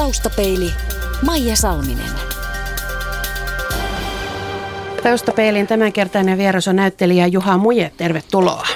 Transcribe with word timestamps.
Taustapeili 0.00 0.72
Maija 1.26 1.56
Salminen. 1.56 2.10
Taustapeilin 5.02 5.66
tämänkertainen 5.66 6.38
vieras 6.38 6.68
on 6.68 6.76
näyttelijä 6.76 7.26
Juha 7.26 7.58
Muje. 7.58 7.92
Tervetuloa. 7.96 8.66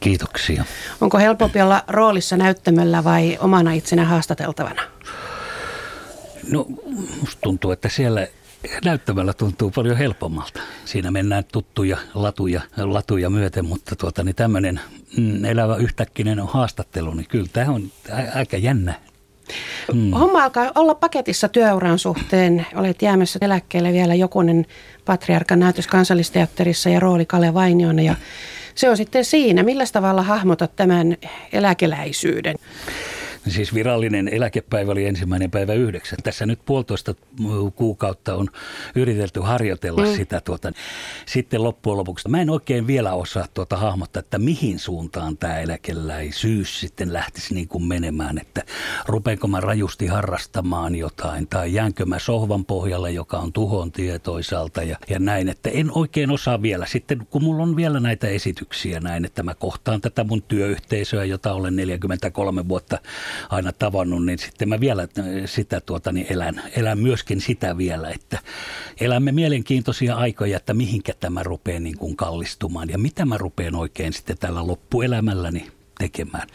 Kiitoksia. 0.00 0.64
Onko 1.00 1.18
helpompi 1.18 1.60
olla 1.60 1.84
roolissa 1.88 2.36
näyttämöllä 2.36 3.04
vai 3.04 3.38
omana 3.40 3.72
itsenä 3.72 4.04
haastateltavana? 4.04 4.82
No, 6.52 6.66
musta 7.20 7.38
tuntuu, 7.42 7.70
että 7.70 7.88
siellä 7.88 8.26
näyttämällä 8.84 9.32
tuntuu 9.32 9.70
paljon 9.70 9.96
helpommalta. 9.96 10.60
Siinä 10.84 11.10
mennään 11.10 11.44
tuttuja 11.52 11.98
latuja, 12.14 12.60
latuja 12.76 13.30
myöten, 13.30 13.64
mutta 13.64 13.96
tuota, 13.96 14.24
niin 14.24 14.36
tämmöinen 14.36 14.80
mm, 15.16 15.44
elävä 15.44 15.76
yhtäkkinen 15.76 16.46
haastattelu, 16.46 17.14
niin 17.14 17.28
kyllä 17.28 17.48
tämä 17.52 17.72
on 17.72 17.82
aika 18.34 18.56
jännä. 18.56 19.09
Mm. 19.92 20.12
Homma 20.12 20.44
alkaa 20.44 20.72
olla 20.74 20.94
paketissa 20.94 21.48
työuran 21.48 21.98
suhteen. 21.98 22.66
Olet 22.74 23.02
jäämässä 23.02 23.38
eläkkeelle 23.42 23.92
vielä 23.92 24.14
jokunen 24.14 24.66
patriarkan 25.04 25.60
näytös 25.60 25.86
kansallisteatterissa 25.86 26.88
ja 26.88 27.00
rooli 27.00 27.26
Kale 27.26 27.54
Vainiona 27.54 28.02
ja 28.02 28.14
se 28.74 28.90
on 28.90 28.96
sitten 28.96 29.24
siinä. 29.24 29.62
Millä 29.62 29.84
tavalla 29.92 30.22
hahmotat 30.22 30.76
tämän 30.76 31.16
eläkeläisyyden? 31.52 32.56
Siis 33.48 33.74
virallinen 33.74 34.28
eläkepäivä 34.28 34.92
oli 34.92 35.06
ensimmäinen 35.06 35.50
päivä 35.50 35.72
yhdeksän. 35.72 36.18
Tässä 36.22 36.46
nyt 36.46 36.60
puolitoista 36.66 37.14
kuukautta 37.74 38.34
on 38.34 38.48
yritelty 38.94 39.40
harjoitella 39.40 40.02
mm. 40.02 40.16
sitä. 40.16 40.40
Tuota. 40.40 40.72
Sitten 41.26 41.64
loppujen 41.64 41.96
lopuksi, 41.96 42.28
mä 42.28 42.40
en 42.40 42.50
oikein 42.50 42.86
vielä 42.86 43.12
osaa 43.12 43.46
tuota 43.54 43.76
hahmottaa, 43.76 44.20
että 44.20 44.38
mihin 44.38 44.78
suuntaan 44.78 45.36
tämä 45.36 45.58
eläkeläisyys 45.58 46.80
sitten 46.80 47.12
lähtisi 47.12 47.54
niin 47.54 47.68
kuin 47.68 47.84
menemään. 47.84 48.38
Että 48.38 48.62
rupeanko 49.06 49.48
mä 49.48 49.60
rajusti 49.60 50.06
harrastamaan 50.06 50.94
jotain 50.94 51.46
tai 51.46 51.74
jäänkö 51.74 52.06
mä 52.06 52.18
sohvan 52.18 52.64
pohjalle, 52.64 53.10
joka 53.10 53.38
on 53.38 53.52
tuhon 53.52 53.92
tie 53.92 54.18
toisaalta 54.18 54.82
ja, 54.82 54.96
ja 55.08 55.18
näin. 55.18 55.48
Että 55.48 55.70
en 55.70 55.90
oikein 55.94 56.30
osaa 56.30 56.62
vielä. 56.62 56.86
Sitten 56.86 57.26
kun 57.30 57.44
mulla 57.44 57.62
on 57.62 57.76
vielä 57.76 58.00
näitä 58.00 58.28
esityksiä 58.28 59.00
näin, 59.00 59.24
että 59.24 59.42
mä 59.42 59.54
kohtaan 59.54 60.00
tätä 60.00 60.24
mun 60.24 60.42
työyhteisöä, 60.42 61.24
jota 61.24 61.52
olen 61.52 61.76
43 61.76 62.68
vuotta 62.68 62.98
aina 63.50 63.72
tavannut, 63.72 64.26
niin 64.26 64.38
sitten 64.38 64.68
mä 64.68 64.80
vielä 64.80 65.08
sitä 65.46 65.80
tuota, 65.80 66.12
niin 66.12 66.26
elän, 66.30 66.62
elän 66.76 66.98
myöskin 66.98 67.40
sitä 67.40 67.76
vielä, 67.76 68.10
että 68.10 68.38
elämme 69.00 69.32
mielenkiintoisia 69.32 70.16
aikoja, 70.16 70.56
että 70.56 70.74
mihinkä 70.74 71.12
tämä 71.20 71.42
rupeaa 71.42 71.80
niin 71.80 71.98
kuin 71.98 72.16
kallistumaan 72.16 72.88
ja 72.88 72.98
mitä 72.98 73.24
mä 73.24 73.38
rupean 73.38 73.74
oikein 73.74 74.12
sitten 74.12 74.38
tällä 74.38 74.66
loppuelämälläni 74.66 75.66
tekemään. 75.98 76.48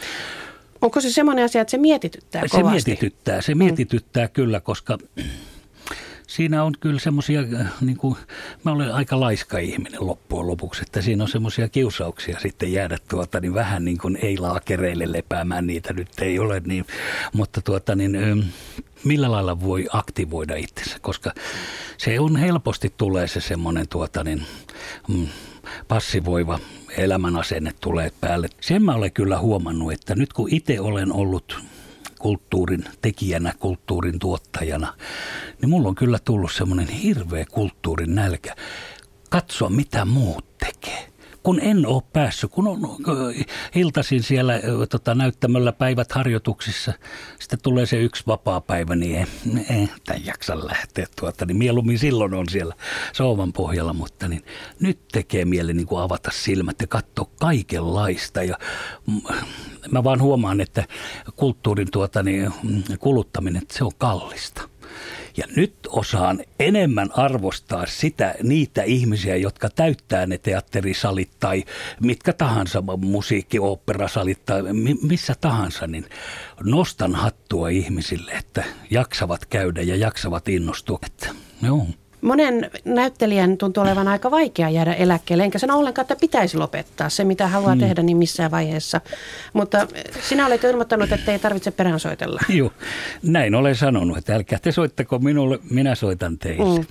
Onko 0.82 1.02
se 1.02 1.12
semmoinen 1.12 1.45
asia, 1.45 1.62
että 1.62 1.72
se 1.72 1.78
mietityttää 1.78 2.42
kovasti? 2.52 2.82
Se 2.82 2.89
mietityttää, 2.89 3.42
se 3.42 3.56
mietityttää 3.56 4.26
mm. 4.26 4.32
kyllä, 4.32 4.60
koska 4.60 4.98
siinä 6.36 6.64
on 6.64 6.73
kyllä 6.80 7.00
semmoisia, 7.00 7.44
äh, 7.59 7.72
niin 7.81 7.97
kuin, 7.97 8.16
mä 8.64 8.72
olen 8.72 8.94
aika 8.94 9.19
laiska 9.19 9.58
ihminen 9.58 10.08
loppujen 10.08 10.47
lopuksi, 10.47 10.81
että 10.81 11.02
siinä 11.02 11.23
on 11.23 11.30
semmoisia 11.30 11.69
kiusauksia 11.69 12.39
sitten 12.39 12.73
jäädä 12.73 12.97
tuota, 13.08 13.39
niin 13.39 13.53
vähän 13.53 13.86
niin 13.86 13.97
kuin 13.97 14.17
ei 14.22 14.38
laakereille 14.38 15.11
lepäämään, 15.11 15.67
niitä 15.67 15.94
nyt 15.94 16.09
ei 16.22 16.39
ole, 16.39 16.61
niin, 16.66 16.86
mutta 17.33 17.61
tuota, 17.61 17.95
niin, 17.95 18.16
ähm, 18.16 18.39
millä 19.03 19.31
lailla 19.31 19.61
voi 19.61 19.88
aktivoida 19.94 20.55
itsensä, 20.55 20.97
koska 21.02 21.31
se 21.97 22.19
on 22.19 22.36
helposti 22.36 22.94
tulee 22.97 23.27
se 23.27 23.42
semmoinen 23.42 23.88
tuota, 23.88 24.23
niin, 24.23 24.44
mm, 25.08 25.27
passivoiva 25.88 26.59
elämän 26.97 27.38
asenne 27.38 27.73
tulee 27.81 28.11
päälle. 28.22 28.47
Sen 28.61 28.83
mä 28.83 28.95
olen 28.95 29.11
kyllä 29.11 29.39
huomannut, 29.39 29.94
että 29.94 30.16
nyt 30.16 30.33
kun 30.33 30.49
itse 30.52 30.80
olen 30.80 31.11
ollut 31.11 31.59
kulttuurin 32.19 32.85
tekijänä, 33.02 33.53
kulttuurin 33.59 34.19
tuottajana, 34.19 34.94
niin 35.61 35.69
mulla 35.69 35.88
on 35.88 35.95
kyllä 35.95 36.19
tullut 36.19 36.52
semmoinen 36.52 36.88
hirveä 36.88 37.45
kulttuurin 37.52 38.16
nälkä. 38.16 38.55
Katsoa, 39.30 39.69
mitä 39.69 40.05
muut 40.05 40.58
tekee 40.58 41.14
kun 41.46 41.60
en 41.62 41.86
ole 41.86 42.04
päässyt, 42.14 42.52
kun 42.52 42.67
on 42.67 42.80
iltaisin 43.76 44.23
siellä 44.23 44.54
tota, 44.89 45.16
näyttämällä 45.16 45.72
päivät 45.72 46.11
harjoituksissa, 46.11 46.94
sitten 47.39 47.60
tulee 47.64 47.86
se 47.86 47.98
yksi 47.98 48.23
vapaa 48.28 48.61
päivä, 48.61 48.95
niin 48.95 49.16
en, 49.16 49.28
en 49.70 49.89
en 50.14 50.26
jaksa 50.26 50.67
lähteä 50.67 51.05
tuota, 51.20 51.45
niin 51.45 51.58
mieluummin 51.58 52.00
silloin 52.00 52.34
on 52.34 52.50
siellä 52.50 52.76
souvan 53.14 53.54
pohjalla, 53.54 53.94
mutta 53.94 54.28
niin, 54.28 54.44
nyt 54.80 55.00
tekee 55.11 55.45
mieli 55.45 55.73
niin 55.73 55.88
kuin 55.88 56.02
avata 56.02 56.32
silmät 56.34 56.76
ja 56.82 56.88
katsoa 56.88 57.30
kaikenlaista 57.39 58.44
ja 58.44 58.58
mä 59.92 60.04
vaan 60.04 60.22
huomaan, 60.22 60.61
että 60.61 60.84
kulttuurin 61.36 61.92
tuota, 61.92 62.23
niin, 62.23 62.54
kuluttaminen, 63.00 63.61
se 63.72 63.84
on 63.84 63.92
kallista. 63.98 64.74
Ja 65.38 65.46
nyt 65.56 65.76
osaan 65.90 66.44
enemmän 66.60 67.10
arvostaa 67.14 67.86
sitä, 67.86 68.36
niitä 68.44 68.84
ihmisiä, 68.84 69.36
jotka 69.36 69.70
täyttää 69.70 70.26
ne 70.26 70.38
teatterisalit 70.38 71.32
tai 71.40 71.64
mitkä 72.02 72.34
tahansa 72.34 72.84
musiikki-oopperasalit 72.98 74.46
tai 74.46 74.62
missä 75.02 75.36
tahansa, 75.42 75.88
niin 75.88 76.06
nostan 76.64 77.16
hattua 77.16 77.70
ihmisille, 77.70 78.32
että 78.32 78.64
jaksavat 78.90 79.46
käydä 79.46 79.82
ja 79.82 79.96
jaksavat 79.96 80.48
innostua. 80.48 81.00
Että, 81.06 81.30
joo 81.62 81.88
monen 82.25 82.71
näyttelijän 82.86 83.58
tuntuu 83.58 83.83
olevan 83.83 84.08
aika 84.08 84.31
vaikea 84.31 84.69
jäädä 84.69 84.93
eläkkeelle, 84.93 85.43
enkä 85.43 85.59
sano 85.59 85.80
ollenkaan, 85.80 86.03
että 86.03 86.15
pitäisi 86.15 86.58
lopettaa 86.58 87.09
se, 87.09 87.23
mitä 87.23 87.47
haluaa 87.47 87.71
hmm. 87.71 87.80
tehdä, 87.80 88.03
niin 88.03 88.17
missään 88.17 88.52
vaiheessa. 88.52 89.02
Mutta 89.53 89.87
sinä 90.21 90.45
olet 90.47 90.63
ilmoittanut, 90.63 91.11
että 91.11 91.31
ei 91.31 91.39
tarvitse 91.39 91.71
perään 91.71 91.99
soitella. 91.99 92.41
Joo, 92.49 92.71
näin 93.23 93.55
olen 93.55 93.75
sanonut, 93.75 94.17
että 94.17 94.36
älkää 94.36 94.59
te 94.59 94.71
soittako 94.71 95.19
minulle, 95.19 95.59
minä 95.69 95.95
soitan 95.95 96.37
teille. 96.37 96.75
Hmm. 96.75 96.86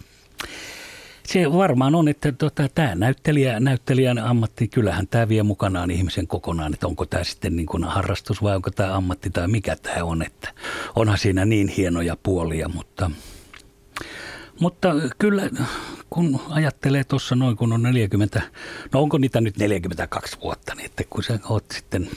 Se 1.26 1.52
varmaan 1.52 1.94
on, 1.94 2.08
että 2.08 2.32
tota, 2.32 2.68
tämä 2.74 2.94
näyttelijä, 2.94 3.60
näyttelijän 3.60 4.18
ammatti, 4.18 4.68
kyllähän 4.68 5.06
tämä 5.06 5.28
vie 5.28 5.42
mukanaan 5.42 5.90
ihmisen 5.90 6.26
kokonaan, 6.26 6.74
että 6.74 6.86
onko 6.86 7.06
tämä 7.06 7.24
sitten 7.24 7.56
niin 7.56 7.66
kuin 7.66 7.84
harrastus 7.84 8.42
vai 8.42 8.56
onko 8.56 8.70
tämä 8.70 8.96
ammatti 8.96 9.30
tai 9.30 9.48
mikä 9.48 9.76
tämä 9.76 10.04
on. 10.04 10.22
Että 10.22 10.48
onhan 10.96 11.18
siinä 11.18 11.44
niin 11.44 11.68
hienoja 11.68 12.16
puolia, 12.22 12.68
mutta– 12.68 13.10
mutta 14.60 14.88
kyllä, 15.19 15.50
kun 16.10 16.41
ajattelee 16.48 17.04
tuossa 17.04 17.37
noin, 17.37 17.56
kun 17.56 17.72
on 17.72 17.82
40, 17.82 18.42
no 18.92 19.00
onko 19.00 19.19
niitä 19.19 19.41
nyt 19.41 19.56
42 19.56 20.37
vuotta, 20.42 20.75
niin 20.75 20.87
että 20.87 21.04
kun 21.10 21.22
sä 21.22 21.38
oot 21.48 21.65
sitten 21.75 22.10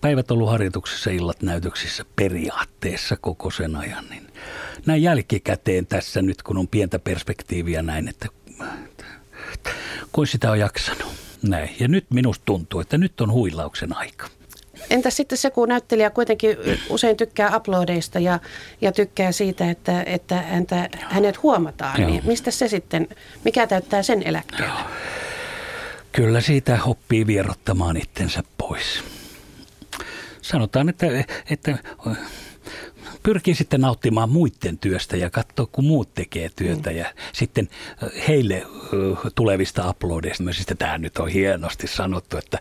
päivät 0.00 0.30
ollut 0.30 0.50
harjoituksessa, 0.50 1.10
illat 1.10 1.42
näytöksissä 1.42 2.04
periaatteessa 2.16 3.16
koko 3.16 3.50
sen 3.50 3.76
ajan, 3.76 4.04
niin 4.10 4.26
näin 4.86 5.02
jälkikäteen 5.02 5.86
tässä 5.86 6.22
nyt, 6.22 6.42
kun 6.42 6.58
on 6.58 6.68
pientä 6.68 6.98
perspektiiviä 6.98 7.82
näin, 7.82 8.08
että, 8.08 8.28
kun 10.12 10.26
sitä 10.26 10.50
on 10.50 10.58
jaksanut. 10.58 11.12
Näin. 11.42 11.76
Ja 11.80 11.88
nyt 11.88 12.06
minusta 12.10 12.44
tuntuu, 12.44 12.80
että 12.80 12.98
nyt 12.98 13.20
on 13.20 13.32
huilauksen 13.32 13.96
aika. 13.96 14.28
Entäs 14.90 15.16
sitten 15.16 15.38
se, 15.38 15.50
kun 15.50 15.68
näyttelijä 15.68 16.10
kuitenkin 16.10 16.56
usein 16.88 17.16
tykkää 17.16 17.56
uploadeista 17.56 18.18
ja, 18.18 18.38
ja 18.80 18.92
tykkää 18.92 19.32
siitä, 19.32 19.70
että, 19.70 20.02
että 20.02 20.36
häntä, 20.36 20.88
hänet 21.00 21.42
huomataan, 21.42 22.00
Joo. 22.00 22.10
niin 22.10 22.22
mistä 22.26 22.50
se 22.50 22.68
sitten, 22.68 23.08
mikä 23.44 23.66
täyttää 23.66 24.02
sen 24.02 24.22
eläkkeen? 24.22 24.70
Kyllä 26.12 26.40
siitä 26.40 26.78
oppii 26.84 27.26
vierottamaan 27.26 27.96
itsensä 27.96 28.42
pois. 28.58 29.04
Sanotaan, 30.42 30.88
että, 30.88 31.06
että 31.50 31.78
pyrkii 33.22 33.54
sitten 33.54 33.80
nauttimaan 33.80 34.30
muiden 34.30 34.78
työstä 34.78 35.16
ja 35.16 35.30
katsoa, 35.30 35.66
kun 35.72 35.84
muut 35.84 36.14
tekee 36.14 36.50
työtä 36.56 36.90
mm. 36.90 36.96
ja 36.96 37.06
sitten 37.32 37.68
heille 38.28 38.66
tulevista 39.34 39.90
uploadeista. 39.90 40.44
Tämä 40.78 40.98
nyt 40.98 41.18
on 41.18 41.28
hienosti 41.28 41.86
sanottu, 41.86 42.36
että, 42.36 42.58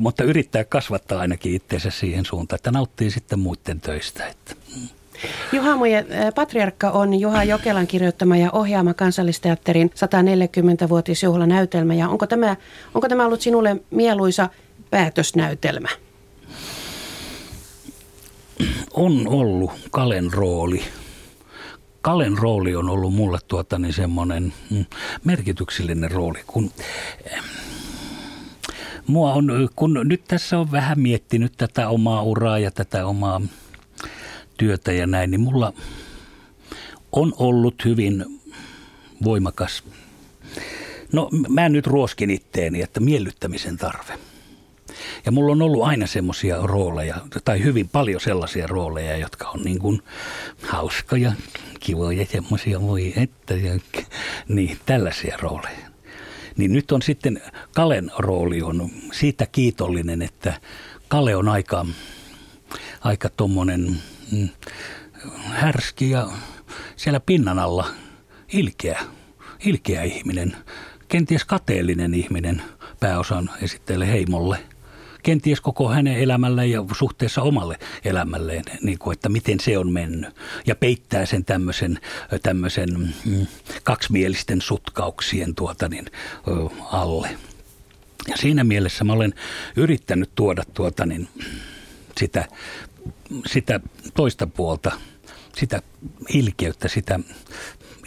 mutta 0.00 0.24
yrittää 0.24 0.64
kasvattaa 0.64 1.20
ainakin 1.20 1.54
itseensä 1.54 1.90
siihen 1.90 2.24
suuntaan, 2.24 2.58
että 2.58 2.70
nauttii 2.70 3.10
sitten 3.10 3.38
muiden 3.38 3.80
töistä. 3.80 4.26
Että. 4.26 4.54
Mm. 4.76 4.88
Juha 5.52 5.76
Muje, 5.76 6.06
Patriarkka 6.34 6.90
on 6.90 7.20
Juha 7.20 7.44
Jokelan 7.44 7.86
kirjoittama 7.86 8.36
ja 8.36 8.50
ohjaama 8.52 8.94
kansallisteatterin 8.94 9.90
140-vuotisjuhlanäytelmä. 9.94 11.94
Ja 11.94 12.08
onko 12.08 12.26
tämä, 12.26 12.56
onko 12.94 13.08
tämä 13.08 13.26
ollut 13.26 13.40
sinulle 13.40 13.76
mieluisa 13.90 14.48
päätösnäytelmä? 14.90 15.88
On 18.94 19.28
ollut 19.28 19.70
Kalen 19.90 20.32
rooli. 20.32 20.84
Kalen 22.00 22.38
rooli 22.38 22.76
on 22.76 22.88
ollut 22.88 23.14
mulle 23.14 23.38
tuota 23.48 23.78
niin 23.78 23.92
semmoinen 23.92 24.52
mm, 24.70 24.84
merkityksellinen 25.24 26.10
rooli, 26.10 26.42
kun 26.46 26.70
eh, 27.24 27.42
mua 29.06 29.32
on, 29.32 29.68
kun 29.76 30.00
nyt 30.04 30.24
tässä 30.28 30.58
on 30.58 30.72
vähän 30.72 31.00
miettinyt 31.00 31.52
tätä 31.56 31.88
omaa 31.88 32.22
uraa 32.22 32.58
ja 32.58 32.70
tätä 32.70 33.06
omaa 33.06 33.40
työtä 34.58 34.92
ja 34.92 35.06
näin, 35.06 35.30
niin 35.30 35.40
mulla 35.40 35.72
on 37.12 37.32
ollut 37.36 37.84
hyvin 37.84 38.24
voimakas, 39.24 39.84
no 41.12 41.28
mä 41.48 41.68
nyt 41.68 41.86
ruoskin 41.86 42.30
itteeni, 42.30 42.82
että 42.82 43.00
miellyttämisen 43.00 43.76
tarve. 43.76 44.18
Ja 45.26 45.32
mulla 45.32 45.52
on 45.52 45.62
ollut 45.62 45.84
aina 45.84 46.06
semmoisia 46.06 46.58
rooleja, 46.62 47.16
tai 47.44 47.64
hyvin 47.64 47.88
paljon 47.88 48.20
sellaisia 48.20 48.66
rooleja, 48.66 49.16
jotka 49.16 49.48
on 49.48 49.60
niin 49.62 49.78
kuin 49.78 50.02
hauskoja, 50.62 51.32
kivoja, 51.80 52.26
semmoisia 52.26 52.80
voi 52.80 53.12
että, 53.16 53.54
ja, 53.54 53.78
niin 54.48 54.78
tällaisia 54.86 55.36
rooleja. 55.40 55.86
Niin 56.56 56.72
nyt 56.72 56.92
on 56.92 57.02
sitten 57.02 57.42
Kalen 57.74 58.10
rooli 58.18 58.62
on 58.62 58.90
siitä 59.12 59.46
kiitollinen, 59.46 60.22
että 60.22 60.60
Kale 61.08 61.36
on 61.36 61.48
aika, 61.48 61.86
aika 63.00 63.28
tommonen 63.28 63.96
mm, 64.32 64.48
härski 65.44 66.10
ja 66.10 66.28
siellä 66.96 67.20
pinnan 67.20 67.58
alla 67.58 67.86
ilkeä, 68.52 69.00
ilkeä 69.64 70.02
ihminen, 70.02 70.56
kenties 71.08 71.44
kateellinen 71.44 72.14
ihminen 72.14 72.62
pääosan 73.00 73.50
esitteelle 73.62 74.08
heimolle– 74.08 74.58
kenties 75.26 75.60
koko 75.60 75.88
hänen 75.88 76.16
elämälleen 76.16 76.70
ja 76.70 76.84
suhteessa 76.98 77.42
omalle 77.42 77.78
elämälleen, 78.04 78.64
niin 78.82 78.98
kuin, 78.98 79.12
että 79.12 79.28
miten 79.28 79.60
se 79.60 79.78
on 79.78 79.92
mennyt. 79.92 80.34
Ja 80.66 80.74
peittää 80.74 81.26
sen 81.26 81.44
tämmöisen, 81.44 81.98
tämmöisen 82.42 83.14
mm, 83.24 83.46
kaksimielisten 83.84 84.60
sutkauksien 84.60 85.54
tuota 85.54 85.88
niin, 85.88 86.06
alle. 86.90 87.38
Ja 88.28 88.36
siinä 88.36 88.64
mielessä 88.64 89.04
mä 89.04 89.12
olen 89.12 89.34
yrittänyt 89.76 90.30
tuoda 90.34 90.62
tuota 90.74 91.06
niin, 91.06 91.28
sitä, 92.18 92.48
sitä 93.46 93.80
toista 94.14 94.46
puolta, 94.46 94.92
sitä 95.56 95.82
ilkeyttä, 96.28 96.88
sitä 96.88 97.20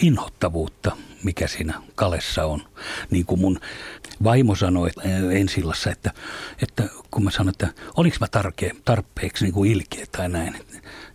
inhottavuutta, 0.02 0.98
mikä 1.24 1.48
siinä 1.48 1.82
kalessa 1.96 2.46
on. 2.46 2.62
Niin 3.12 3.26
kuin 3.26 3.42
mun 3.42 3.60
vaimo 4.24 4.56
sanoi 4.56 4.90
ensillassa, 5.32 5.92
että, 5.92 6.12
että 6.62 6.84
kun 7.12 7.24
mä 7.24 7.32
sanoin, 7.32 7.50
että 7.50 7.68
oliko 7.98 8.18
mä 8.20 8.28
tarke, 8.28 8.72
tarpeeksi 8.86 9.44
niin 9.46 9.54
kuin 9.54 9.72
ilkeä 9.72 10.06
tai 10.12 10.30
näin. 10.30 10.56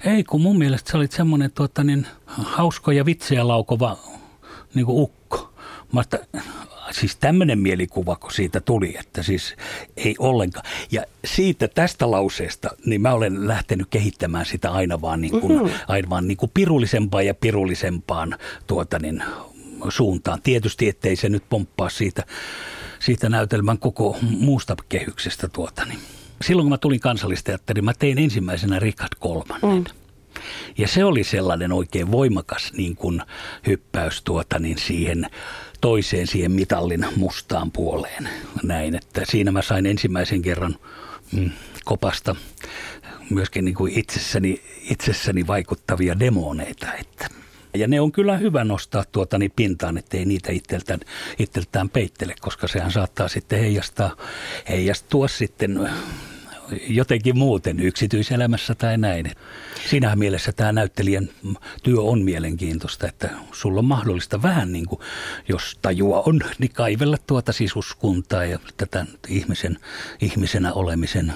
Ei, 0.04 0.24
kun 0.24 0.40
mun 0.40 0.58
mielestä 0.58 0.90
sä 0.90 0.98
olit 0.98 1.12
semmoinen 1.12 1.52
tuota, 1.52 1.84
niin, 1.84 2.06
hauskoja 2.26 3.04
vitsejä 3.04 3.48
laukova 3.48 3.98
niin 4.74 4.86
kuin 4.86 5.02
ukko. 5.02 5.54
Mä 5.92 6.00
että, 6.00 6.26
siis 6.90 7.16
tämmöinen 7.16 7.58
mielikuva, 7.58 8.16
kun 8.16 8.32
siitä 8.32 8.60
tuli, 8.60 8.96
että 8.98 9.22
siis 9.22 9.56
ei 9.96 10.14
ollenkaan. 10.18 10.66
Ja 10.90 11.04
siitä 11.24 11.68
tästä 11.68 12.10
lauseesta, 12.10 12.70
niin 12.86 13.02
mä 13.02 13.12
olen 13.12 13.48
lähtenyt 13.48 13.86
kehittämään 13.90 14.46
sitä 14.46 14.70
aina 14.70 15.00
vaan, 15.00 15.20
niin 15.20 15.40
kuin, 15.40 15.52
mm-hmm. 15.52 15.78
aina 15.88 16.10
vaan 16.10 16.28
niin 16.28 16.36
kuin 16.36 16.50
pirullisempaan 16.54 17.26
ja 17.26 17.34
pirullisempaan 17.34 18.38
tuota 18.66 18.98
niin, 18.98 19.22
suuntaan. 19.88 20.42
Tietysti, 20.42 20.88
ettei 20.88 21.16
se 21.16 21.28
nyt 21.28 21.44
pomppaa 21.50 21.88
siitä, 21.88 22.22
siitä 22.98 23.28
näytelmän 23.28 23.78
koko 23.78 24.16
muusta 24.22 24.76
kehyksestä. 24.88 25.48
Tuota, 25.48 25.84
niin. 25.84 25.98
Silloin 26.42 26.64
kun 26.64 26.70
mä 26.70 26.78
tulin 26.78 27.00
kansallisteatteriin, 27.00 27.84
mä 27.84 27.94
tein 27.94 28.18
ensimmäisenä 28.18 28.78
Richard 28.78 29.12
kolmannen. 29.18 29.74
Mm. 29.74 29.84
Ja 30.78 30.88
se 30.88 31.04
oli 31.04 31.24
sellainen 31.24 31.72
oikein 31.72 32.12
voimakas 32.12 32.72
niin 32.72 32.96
kuin 32.96 33.22
hyppäys 33.66 34.22
tuota, 34.22 34.58
niin 34.58 34.78
siihen 34.78 35.26
toiseen 35.84 36.26
siihen 36.26 36.52
mitallin 36.52 37.06
mustaan 37.16 37.70
puoleen. 37.72 38.28
Näin, 38.62 38.94
että 38.94 39.22
siinä 39.28 39.52
mä 39.52 39.62
sain 39.62 39.86
ensimmäisen 39.86 40.42
kerran 40.42 40.76
mm, 41.32 41.50
kopasta 41.84 42.36
myöskin 43.30 43.64
niin 43.64 43.74
kuin 43.74 43.98
itsessäni, 43.98 44.62
itsessäni 44.90 45.46
vaikuttavia 45.46 46.20
demoneita. 46.20 46.86
Että. 47.00 47.28
Ja 47.74 47.88
ne 47.88 48.00
on 48.00 48.12
kyllä 48.12 48.36
hyvä 48.36 48.64
nostaa 48.64 49.04
tuota 49.12 49.38
niin 49.38 49.52
pintaan, 49.56 49.98
ettei 49.98 50.24
niitä 50.24 50.52
itseltään, 50.52 51.00
itseltään 51.38 51.88
peittele, 51.88 52.34
koska 52.40 52.68
sehän 52.68 52.92
saattaa 52.92 53.28
sitten 53.28 53.60
heijastaa, 53.60 54.16
heijastua 54.68 55.28
sitten 55.28 55.90
jotenkin 56.88 57.38
muuten 57.38 57.80
yksityiselämässä 57.80 58.74
tai 58.74 58.98
näin. 58.98 59.30
Siinä 59.90 60.16
mielessä 60.16 60.52
tämä 60.52 60.72
näyttelijän 60.72 61.28
työ 61.82 62.00
on 62.00 62.22
mielenkiintoista, 62.22 63.08
että 63.08 63.30
sulla 63.52 63.78
on 63.78 63.84
mahdollista 63.84 64.42
vähän 64.42 64.72
niin 64.72 64.86
kuin, 64.86 65.00
jos 65.48 65.78
tajua 65.82 66.22
on, 66.26 66.40
niin 66.58 66.72
kaivella 66.72 67.16
tuota 67.26 67.52
sisuskuntaa 67.52 68.44
ja 68.44 68.58
tätä 68.76 69.06
ihmisen, 69.28 69.78
ihmisenä 70.20 70.72
olemisen, 70.72 71.32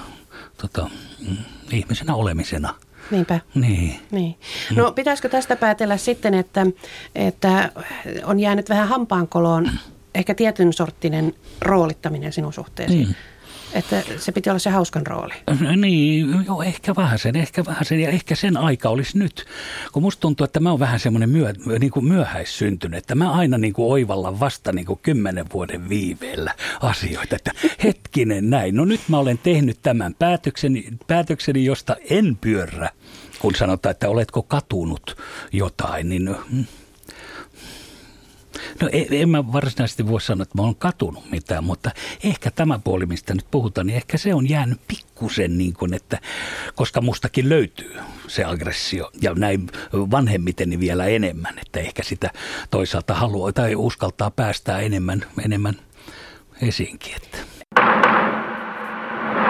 tota, 0.57 0.89
mm, 1.27 1.37
ihmisenä 1.71 2.15
olemisena. 2.15 2.75
Niinpä. 3.11 3.39
Niin. 3.55 3.99
niin. 4.11 4.35
No 4.75 4.91
pitäisikö 4.91 5.29
tästä 5.29 5.55
päätellä 5.55 5.97
sitten, 5.97 6.33
että, 6.33 6.65
että 7.15 7.71
on 8.23 8.39
jäänyt 8.39 8.69
vähän 8.69 8.87
hampaankoloon 8.87 9.71
ehkä 10.15 10.35
tietyn 10.35 10.73
sorttinen 10.73 11.33
roolittaminen 11.61 12.33
sinun 12.33 12.53
suhteesi? 12.53 13.05
Mm. 13.05 13.13
Että 13.73 14.03
se 14.17 14.31
piti 14.31 14.49
olla 14.49 14.59
se 14.59 14.69
hauskan 14.69 15.07
rooli. 15.07 15.33
Niin, 15.77 16.45
joo, 16.45 16.63
ehkä 16.63 16.95
vähän 16.95 17.19
sen, 17.19 17.35
ehkä 17.35 17.65
vähän 17.65 17.85
sen. 17.85 17.99
Ja 17.99 18.09
ehkä 18.09 18.35
sen 18.35 18.57
aika 18.57 18.89
olisi 18.89 19.17
nyt. 19.17 19.45
Kun 19.91 20.03
musta 20.03 20.21
tuntuu, 20.21 20.43
että 20.43 20.59
mä 20.59 20.69
oon 20.69 20.79
vähän 20.79 20.99
semmoinen 20.99 21.29
myö, 21.29 21.53
niin 21.79 21.91
kuin 21.91 22.05
myöhäissyntynyt. 22.05 22.97
Että 22.97 23.15
mä 23.15 23.31
aina 23.31 23.57
niin 23.57 23.73
kuin 23.73 23.91
oivallan 23.91 24.39
vasta 24.39 24.71
niin 24.71 24.85
kuin 24.85 24.99
kymmenen 25.03 25.45
vuoden 25.53 25.89
viiveellä 25.89 26.55
asioita. 26.81 27.35
Että 27.35 27.51
hetkinen 27.83 28.49
näin, 28.49 28.75
no 28.75 28.85
nyt 28.85 29.01
mä 29.07 29.17
olen 29.17 29.37
tehnyt 29.37 29.79
tämän 29.81 30.15
päätökseni, 30.19 30.85
päätökseni 31.07 31.65
josta 31.65 31.95
en 32.09 32.37
pyörrä. 32.41 32.89
Kun 33.39 33.55
sanotaan, 33.55 33.91
että 33.91 34.09
oletko 34.09 34.41
katunut 34.43 35.17
jotain, 35.51 36.09
niin 36.09 36.35
mm, 36.51 36.65
No 38.81 38.89
en, 38.91 39.05
en 39.11 39.29
mä 39.29 39.51
varsinaisesti 39.53 40.07
voi 40.07 40.21
sanoa, 40.21 40.43
että 40.43 40.57
mä 40.57 40.61
oon 40.61 40.75
katunut 40.75 41.31
mitään, 41.31 41.63
mutta 41.63 41.91
ehkä 42.23 42.51
tämä 42.51 42.79
puoli, 42.79 43.05
mistä 43.05 43.33
nyt 43.33 43.45
puhutaan, 43.51 43.87
niin 43.87 43.97
ehkä 43.97 44.17
se 44.17 44.33
on 44.33 44.49
jäänyt 44.49 44.81
pikkusen 44.87 45.57
niin 45.57 45.73
kuin, 45.73 45.93
että 45.93 46.19
koska 46.75 47.01
mustakin 47.01 47.49
löytyy 47.49 47.97
se 48.27 48.43
aggressio 48.43 49.11
ja 49.21 49.33
näin 49.33 49.69
vanhemmiten 49.93 50.79
vielä 50.79 51.05
enemmän, 51.05 51.59
että 51.59 51.79
ehkä 51.79 52.03
sitä 52.03 52.31
toisaalta 52.69 53.13
haluaa 53.13 53.51
tai 53.51 53.75
uskaltaa 53.75 54.31
päästää 54.31 54.79
enemmän, 54.79 55.25
enemmän 55.45 55.75
esiinkin. 56.61 57.15
Että. 57.15 57.48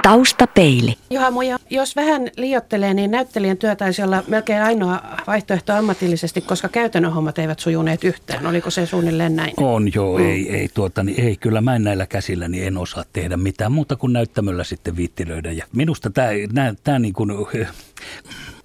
Taustapeili. 0.09 0.95
Juha 1.09 1.31
Muja, 1.31 1.59
jos 1.69 1.95
vähän 1.95 2.29
liottelee, 2.37 2.93
niin 2.93 3.11
näyttelijän 3.11 3.57
työ 3.57 3.75
taisi 3.75 4.03
olla 4.03 4.23
melkein 4.27 4.61
ainoa 4.61 5.01
vaihtoehto 5.27 5.73
ammatillisesti, 5.73 6.41
koska 6.41 6.69
käytännön 6.69 7.13
hommat 7.13 7.39
eivät 7.39 7.59
sujuneet 7.59 8.03
yhteen. 8.03 8.45
Oliko 8.47 8.69
se 8.69 8.85
suunnilleen 8.85 9.35
näin? 9.35 9.53
On 9.57 9.91
joo, 9.95 10.17
mm. 10.17 10.25
ei, 10.25 10.55
ei, 10.55 10.69
tuota, 10.73 11.03
niin, 11.03 11.21
ei, 11.21 11.37
kyllä 11.37 11.61
mä 11.61 11.75
en 11.75 11.83
näillä 11.83 12.05
käsillä 12.05 12.47
niin 12.47 12.67
en 12.67 12.77
osaa 12.77 13.03
tehdä 13.13 13.37
mitään 13.37 13.71
muuta 13.71 13.95
kuin 13.95 14.13
näyttämöllä 14.13 14.63
sitten 14.63 14.97
viittilöidä. 14.97 15.51
Ja 15.51 15.65
minusta 15.73 16.09
tämä, 16.09 16.29
tämä, 16.53 16.73
tämä 16.83 16.99
niin 16.99 17.13
kuin, 17.13 17.31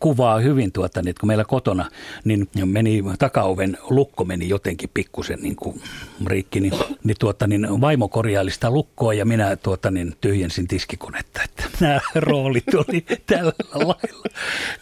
kuvaa 0.05 0.39
hyvin, 0.39 0.73
tuota, 0.73 1.03
niin, 1.03 1.09
että 1.09 1.21
kun 1.21 1.27
meillä 1.27 1.45
kotona 1.45 1.91
niin 2.25 2.49
meni 2.65 3.03
takaoven 3.19 3.79
lukko 3.91 4.25
meni 4.25 4.49
jotenkin 4.49 4.91
pikkusen 4.95 5.39
niin 5.43 5.57
kuin 5.57 5.81
rikki, 6.27 6.61
niin, 6.61 6.73
niin, 7.05 7.17
tuota, 7.21 7.47
niin 7.47 7.81
vaimo 7.81 8.09
korjaili 8.09 8.51
sitä 8.51 8.71
lukkoa 8.71 9.15
ja 9.15 9.25
minä 9.25 9.57
tuota, 9.57 9.91
niin 9.91 10.15
tyhjensin 10.21 10.69
tiskikonetta. 10.69 11.41
Että 11.45 11.65
nämä 11.81 12.01
roolit 12.15 12.75
oli 12.75 13.05
tällä 13.27 13.53
lailla. 13.75 14.29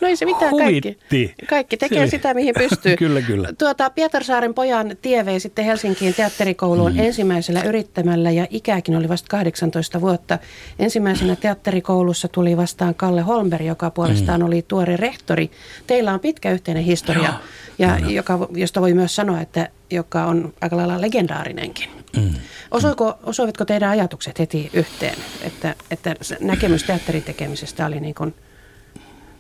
No 0.00 0.08
ei 0.08 0.16
se 0.16 0.24
mitään, 0.24 0.56
kaikki, 0.56 1.34
kaikki 1.50 1.76
tekee 1.76 2.06
sitä, 2.06 2.34
mihin 2.34 2.54
pystyy. 2.58 2.96
kyllä, 3.04 3.22
kyllä. 3.22 3.48
Tuota, 3.58 3.90
Pietarsaaren 3.90 4.54
pojan 4.54 4.96
tie 5.02 5.24
vei 5.24 5.40
sitten 5.40 5.64
Helsinkiin 5.64 6.14
teatterikouluun 6.14 6.92
mm. 6.92 6.98
ensimmäisellä 6.98 7.62
yrittämällä 7.62 8.30
ja 8.30 8.46
ikäkin 8.50 8.96
oli 8.96 9.08
vasta 9.08 9.28
18 9.28 10.00
vuotta. 10.00 10.38
Ensimmäisenä 10.78 11.36
teatterikoulussa 11.36 12.28
tuli 12.28 12.56
vastaan 12.56 12.94
Kalle 12.94 13.20
Holmberg, 13.20 13.66
joka 13.66 13.90
puolestaan 13.90 14.40
mm. 14.40 14.46
oli 14.46 14.62
tuore 14.62 14.96
rehtori. 15.12 15.50
Teillä 15.86 16.14
on 16.14 16.20
pitkä 16.20 16.50
yhteinen 16.50 16.84
historia, 16.84 17.34
ja 17.78 17.98
joka, 17.98 18.48
josta 18.54 18.80
voi 18.80 18.94
myös 18.94 19.16
sanoa, 19.16 19.40
että 19.40 19.68
joka 19.90 20.24
on 20.24 20.52
aika 20.60 20.76
lailla 20.76 21.00
legendaarinenkin. 21.00 21.88
Mm. 22.16 22.34
Osuiko, 22.70 23.18
osuivatko 23.22 23.64
teidän 23.64 23.90
ajatukset 23.90 24.38
heti 24.38 24.70
yhteen, 24.72 25.16
että, 25.42 25.74
että 25.90 26.14
näkemys 26.40 26.84
teatterin 26.84 27.22
tekemisestä 27.22 27.86
oli 27.86 28.00
niin 28.00 28.14
kuin 28.14 28.34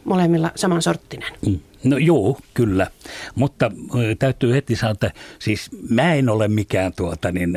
molemmilla 0.04 0.50
samansorttinen? 0.54 1.32
Mm. 1.46 1.60
No 1.84 1.96
joo, 1.98 2.38
kyllä. 2.54 2.86
Mutta 3.34 3.70
täytyy 4.18 4.54
heti 4.54 4.76
sanoa, 4.76 4.92
että 4.92 5.10
siis 5.38 5.70
mä 5.88 6.14
en 6.14 6.28
ole 6.28 6.48
mikään 6.48 6.92
tuota, 6.92 7.32
niin, 7.32 7.52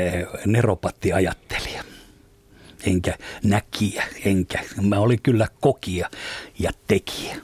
neropatti-ajattelija 0.46 1.84
enkä 2.86 3.18
näkijä, 3.44 4.04
enkä. 4.26 4.60
Mä 4.82 5.00
olin 5.00 5.22
kyllä 5.24 5.48
kokija 5.60 6.10
ja 6.60 6.72
tekijä. 6.88 7.36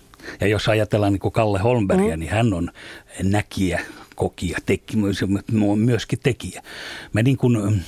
Ja 0.41 0.47
jos 0.47 0.67
ajatellaan 0.67 1.13
niin 1.13 1.31
Kalle 1.31 1.59
Holmbergia, 1.59 2.15
mm. 2.15 2.19
niin 2.19 2.31
hän 2.31 2.53
on 2.53 2.71
näkijä, 3.23 3.81
kokija, 4.15 4.57
teki, 4.65 4.97
myöskin 5.75 6.19
tekijä. 6.23 6.61
Mä 7.13 7.21
niin 7.21 7.37
kuin, 7.37 7.83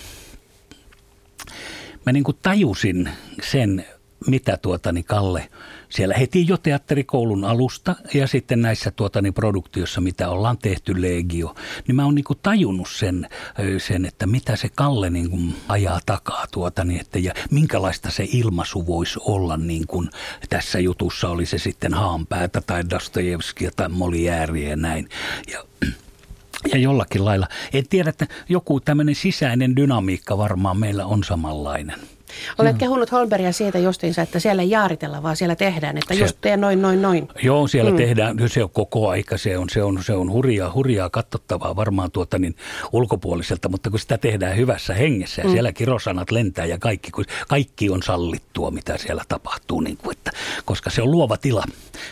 mä 2.05 2.11
niin 2.11 2.23
kuin 2.23 2.37
tajusin 2.41 3.09
sen, 3.41 3.85
mitä 4.27 4.57
tuota 4.57 4.91
niin 4.91 5.05
Kalle 5.05 5.49
siellä 5.93 6.15
heti 6.15 6.47
jo 6.47 6.57
teatterikoulun 6.57 7.45
alusta 7.45 7.95
ja 8.13 8.27
sitten 8.27 8.61
näissä 8.61 8.91
tuota, 8.91 9.21
niin 9.21 9.33
produktiossa, 9.33 10.01
mitä 10.01 10.29
ollaan 10.29 10.57
tehty 10.57 11.01
Legio, 11.01 11.55
niin 11.87 11.95
mä 11.95 12.05
oon 12.05 12.15
niin 12.15 12.25
tajunnut 12.41 12.89
sen, 12.89 13.29
sen, 13.77 14.05
että 14.05 14.25
mitä 14.25 14.55
se 14.55 14.69
Kalle 14.75 15.09
niin 15.09 15.29
kuin 15.29 15.55
ajaa 15.67 15.99
takaa 16.05 16.45
tuota, 16.51 16.83
niin 16.83 17.01
että, 17.01 17.19
ja 17.19 17.33
minkälaista 17.51 18.11
se 18.11 18.27
ilmaisu 18.31 18.87
voisi 18.87 19.19
olla 19.25 19.57
niin 19.57 19.87
kuin 19.87 20.09
tässä 20.49 20.79
jutussa, 20.79 21.29
oli 21.29 21.45
se 21.45 21.57
sitten 21.57 21.93
Haanpäätä 21.93 22.61
tai 22.61 22.83
Dostojevskia 22.89 23.71
tai 23.75 23.89
Moliääriä 23.89 24.69
ja 24.69 24.75
näin. 24.75 25.09
Ja 25.51 25.63
ja 26.73 26.77
jollakin 26.77 27.25
lailla. 27.25 27.47
En 27.73 27.87
tiedä, 27.87 28.09
että 28.09 28.27
joku 28.49 28.79
tämmöinen 28.79 29.15
sisäinen 29.15 29.75
dynamiikka 29.75 30.37
varmaan 30.37 30.77
meillä 30.77 31.05
on 31.05 31.23
samanlainen. 31.23 31.99
Olet 32.57 32.77
kehunut 32.77 33.11
Holberia 33.11 33.51
siitä 33.51 33.79
justiinsa, 33.79 34.21
että 34.21 34.39
siellä 34.39 34.61
ei 34.61 34.69
jaaritella, 34.69 35.23
vaan 35.23 35.35
siellä 35.35 35.55
tehdään, 35.55 35.97
että 35.97 36.13
just 36.13 36.37
tee 36.41 36.57
noin, 36.57 36.81
noin, 36.81 37.01
noin. 37.01 37.27
Joo, 37.43 37.67
siellä 37.67 37.91
mm. 37.91 37.97
tehdään, 37.97 38.37
se 38.47 38.63
on 38.63 38.69
koko 38.69 39.09
aika, 39.09 39.37
se 39.37 39.57
on, 39.57 39.69
se 39.69 39.83
on, 39.83 40.03
se 40.03 40.13
on 40.13 40.31
hurjaa, 40.31 40.73
hurjaa 40.73 41.09
katsottavaa 41.09 41.75
varmaan 41.75 42.11
tuota 42.11 42.39
niin 42.39 42.55
ulkopuoliselta, 42.91 43.69
mutta 43.69 43.89
kun 43.89 43.99
sitä 43.99 44.17
tehdään 44.17 44.57
hyvässä 44.57 44.93
hengessä 44.93 45.41
ja 45.41 45.47
mm. 45.47 45.51
siellä 45.51 45.71
kirosanat 45.71 46.31
lentää 46.31 46.65
ja 46.65 46.77
kaikki, 46.79 47.11
kun 47.11 47.25
kaikki 47.47 47.89
on 47.89 48.03
sallittua, 48.03 48.71
mitä 48.71 48.97
siellä 48.97 49.23
tapahtuu, 49.27 49.81
niin 49.81 49.97
kuin, 49.97 50.17
että, 50.17 50.31
koska 50.65 50.89
se 50.89 51.01
on 51.01 51.11
luova 51.11 51.37
tila. 51.37 51.63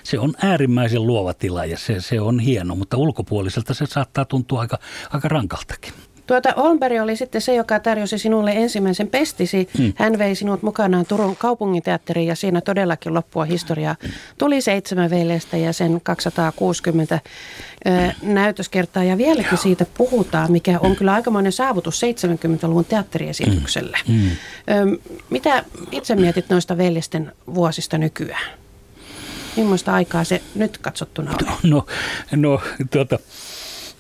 Se 0.03 0.19
on 0.19 0.33
äärimmäisen 0.41 1.07
luova 1.07 1.33
tila 1.33 1.65
ja 1.65 1.77
se, 1.77 2.01
se 2.01 2.21
on 2.21 2.39
hieno, 2.39 2.75
mutta 2.75 2.97
ulkopuoliselta 2.97 3.73
se 3.73 3.85
saattaa 3.85 4.25
tuntua 4.25 4.61
aika, 4.61 4.79
aika 5.09 5.27
rankaltakin. 5.27 5.93
Tuota, 6.31 6.53
Holmberg 6.57 7.01
oli 7.01 7.15
sitten 7.15 7.41
se, 7.41 7.55
joka 7.55 7.79
tarjosi 7.79 8.17
sinulle 8.17 8.51
ensimmäisen 8.51 9.07
pestisi. 9.07 9.69
Hmm. 9.77 9.93
Hän 9.95 10.17
vei 10.17 10.35
sinut 10.35 10.63
mukanaan 10.63 11.05
Turun 11.05 11.35
kaupunginteatteriin 11.35 12.27
ja 12.27 12.35
siinä 12.35 12.61
todellakin 12.61 13.13
loppua 13.13 13.45
historiaa. 13.45 13.95
Tuli 14.37 14.61
seitsemän 14.61 15.09
veljestä 15.09 15.57
ja 15.57 15.73
sen 15.73 16.01
260 16.03 17.19
ö, 17.87 17.89
näytöskertaa 18.21 19.03
ja 19.03 19.17
vieläkin 19.17 19.57
siitä 19.57 19.85
puhutaan, 19.97 20.51
mikä 20.51 20.79
on 20.79 20.95
kyllä 20.95 21.13
aikamoinen 21.13 21.51
saavutus 21.51 22.01
70-luvun 22.01 22.85
teatteriesitykselle. 22.85 23.97
Hmm. 24.07 24.15
Hmm. 24.15 24.29
Ö, 24.93 24.97
mitä 25.29 25.63
itse 25.91 26.15
mietit 26.15 26.49
noista 26.49 26.77
veljesten 26.77 27.31
vuosista 27.53 27.97
nykyään? 27.97 28.51
Millaista 29.55 29.93
aikaa 29.93 30.23
se 30.23 30.41
nyt 30.55 30.77
katsottuna 30.77 31.31
on? 31.31 31.57
No, 31.63 31.85
no 32.35 32.61
tuota, 32.91 33.19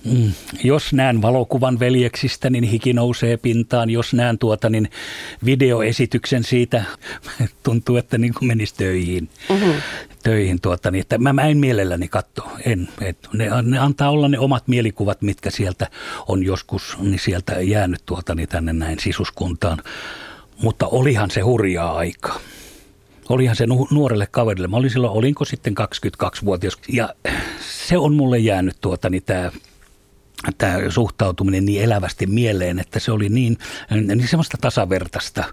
Mm. 0.05 0.31
Jos 0.63 0.93
näen 0.93 1.21
valokuvan 1.21 1.79
veljeksistä, 1.79 2.49
niin 2.49 2.63
hiki 2.63 2.93
nousee 2.93 3.37
pintaan. 3.37 3.89
Jos 3.89 4.13
näen 4.13 4.37
tuota, 4.37 4.69
niin 4.69 4.89
videoesityksen 5.45 6.43
siitä, 6.43 6.83
tuntuu, 7.63 7.97
että 7.97 8.17
niin 8.17 8.33
kuin 8.33 8.47
menisi 8.47 8.75
töihin. 8.75 9.29
Mm-hmm. 9.49 9.73
töihin 10.23 10.61
tuota, 10.61 10.91
niin 10.91 11.01
että 11.01 11.17
mä, 11.17 11.33
mä 11.33 11.41
en 11.41 11.57
mielelläni 11.57 12.07
katso. 12.07 12.43
En, 12.65 12.89
et, 13.01 13.17
ne, 13.33 13.49
ne, 13.61 13.79
antaa 13.79 14.09
olla 14.09 14.27
ne 14.27 14.39
omat 14.39 14.67
mielikuvat, 14.67 15.21
mitkä 15.21 15.49
sieltä 15.49 15.87
on 16.27 16.43
joskus 16.43 16.97
niin 16.99 17.19
sieltä 17.19 17.61
jäänyt 17.61 18.01
tuota, 18.05 18.35
niin 18.35 18.49
tänne 18.49 18.73
näin 18.73 18.99
sisuskuntaan. 18.99 19.77
Mutta 20.61 20.87
olihan 20.87 21.31
se 21.31 21.41
hurjaa 21.41 21.97
aikaa 21.97 22.39
olihan 23.29 23.55
se 23.55 23.65
nuorelle 23.91 24.27
kaverille. 24.31 24.67
Mä 24.67 24.77
olin 24.77 24.89
silloin, 24.89 25.13
olinko 25.13 25.45
sitten 25.45 25.73
22-vuotias. 25.81 26.77
Ja 26.87 27.09
se 27.59 27.97
on 27.97 28.15
mulle 28.15 28.37
jäänyt 28.37 28.77
tuota, 28.81 29.09
niin 29.09 29.23
tämä 29.23 29.51
tämä 30.57 30.77
suhtautuminen 30.89 31.65
niin 31.65 31.83
elävästi 31.83 32.25
mieleen, 32.25 32.79
että 32.79 32.99
se 32.99 33.11
oli 33.11 33.29
niin, 33.29 33.57
niin 33.91 34.27
semmoista 34.27 34.57
tasavertaista, 34.61 35.43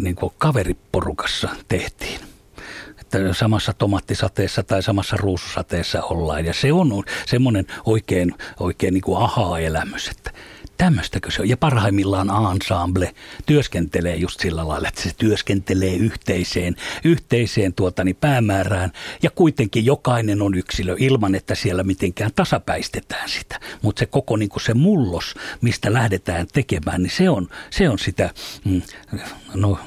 niin 0.00 0.16
kuin 0.16 0.32
kaveriporukassa 0.38 1.48
tehtiin 1.68 2.20
että 3.00 3.32
samassa 3.32 3.72
tomattisateessa 3.72 4.62
tai 4.62 4.82
samassa 4.82 5.16
ruususateessa 5.16 6.02
ollaan. 6.02 6.44
Ja 6.44 6.54
se 6.54 6.72
on 6.72 7.04
semmoinen 7.26 7.66
oikein, 7.84 8.34
oikein 8.60 8.94
niin 8.94 9.02
kuin 9.02 9.18
aha-elämys, 9.18 10.08
että 10.08 10.30
Tämmöistäkö 10.78 11.30
se 11.30 11.42
on? 11.42 11.48
Ja 11.48 11.56
parhaimmillaan 11.56 12.30
ensemble 12.54 13.14
työskentelee 13.46 14.16
just 14.16 14.40
sillä 14.40 14.68
lailla, 14.68 14.88
että 14.88 15.02
se 15.02 15.10
työskentelee 15.18 15.94
yhteiseen, 15.94 16.76
yhteiseen 17.04 17.72
tuotani 17.72 18.14
päämäärään 18.14 18.92
ja 19.22 19.30
kuitenkin 19.30 19.86
jokainen 19.86 20.42
on 20.42 20.54
yksilö 20.54 20.96
ilman, 20.98 21.34
että 21.34 21.54
siellä 21.54 21.82
mitenkään 21.82 22.30
tasapäistetään 22.36 23.28
sitä. 23.28 23.60
Mutta 23.82 24.00
se 24.00 24.06
koko 24.06 24.36
niin 24.36 24.50
se 24.60 24.74
mullos, 24.74 25.34
mistä 25.60 25.92
lähdetään 25.92 26.46
tekemään, 26.52 27.02
niin 27.02 27.10
se 27.10 27.30
on, 27.30 27.48
se 27.70 27.88
on 27.88 27.98
sitä, 27.98 28.30
mm, 28.64 28.82
no 29.54 29.78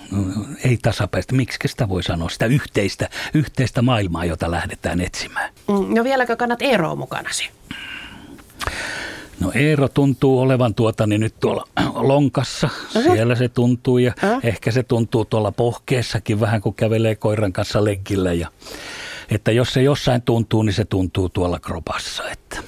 ei 0.64 0.78
tasapäistä, 0.82 1.36
miksi 1.36 1.68
sitä 1.68 1.90
voi 1.90 2.04
sanoa, 2.04 2.30
sitä 2.30 2.46
yhteistä, 2.46 3.10
yhteistä 3.34 3.82
maailmaa, 3.82 4.26
jota 4.26 4.52
lähdetään 4.52 5.02
etsimään. 5.02 5.54
Mm, 5.68 5.96
no 5.96 6.04
vieläkö 6.04 6.36
kannat 6.36 6.62
Eeroa 6.62 6.96
mukanasi? 6.96 7.50
No 9.40 9.52
Eero 9.56 9.88
tuntuu 9.88 10.40
olevan 10.40 10.76
tuota, 10.76 11.08
niin 11.08 11.22
nyt 11.22 11.36
tuolla 11.40 11.64
lonkassa. 11.96 12.70
Siellä 12.92 13.36
se 13.36 13.50
tuntuu 13.50 13.98
ja 13.98 14.14
uh-huh. 14.24 14.40
ehkä 14.44 14.72
se 14.72 14.84
tuntuu 14.84 15.26
tuolla 15.26 15.52
pohkeessakin 15.52 16.40
vähän, 16.40 16.62
kun 16.62 16.74
kävelee 16.74 17.16
koiran 17.16 17.54
kanssa 17.54 17.84
lenkillä. 17.84 18.34
Ja, 18.34 18.48
että 19.30 19.52
jos 19.52 19.74
se 19.74 19.84
jossain 19.84 20.22
tuntuu, 20.22 20.64
niin 20.64 20.74
se 20.74 20.86
tuntuu 20.86 21.30
tuolla 21.30 21.60
kropassa. 21.60 22.32
Että 22.32 22.64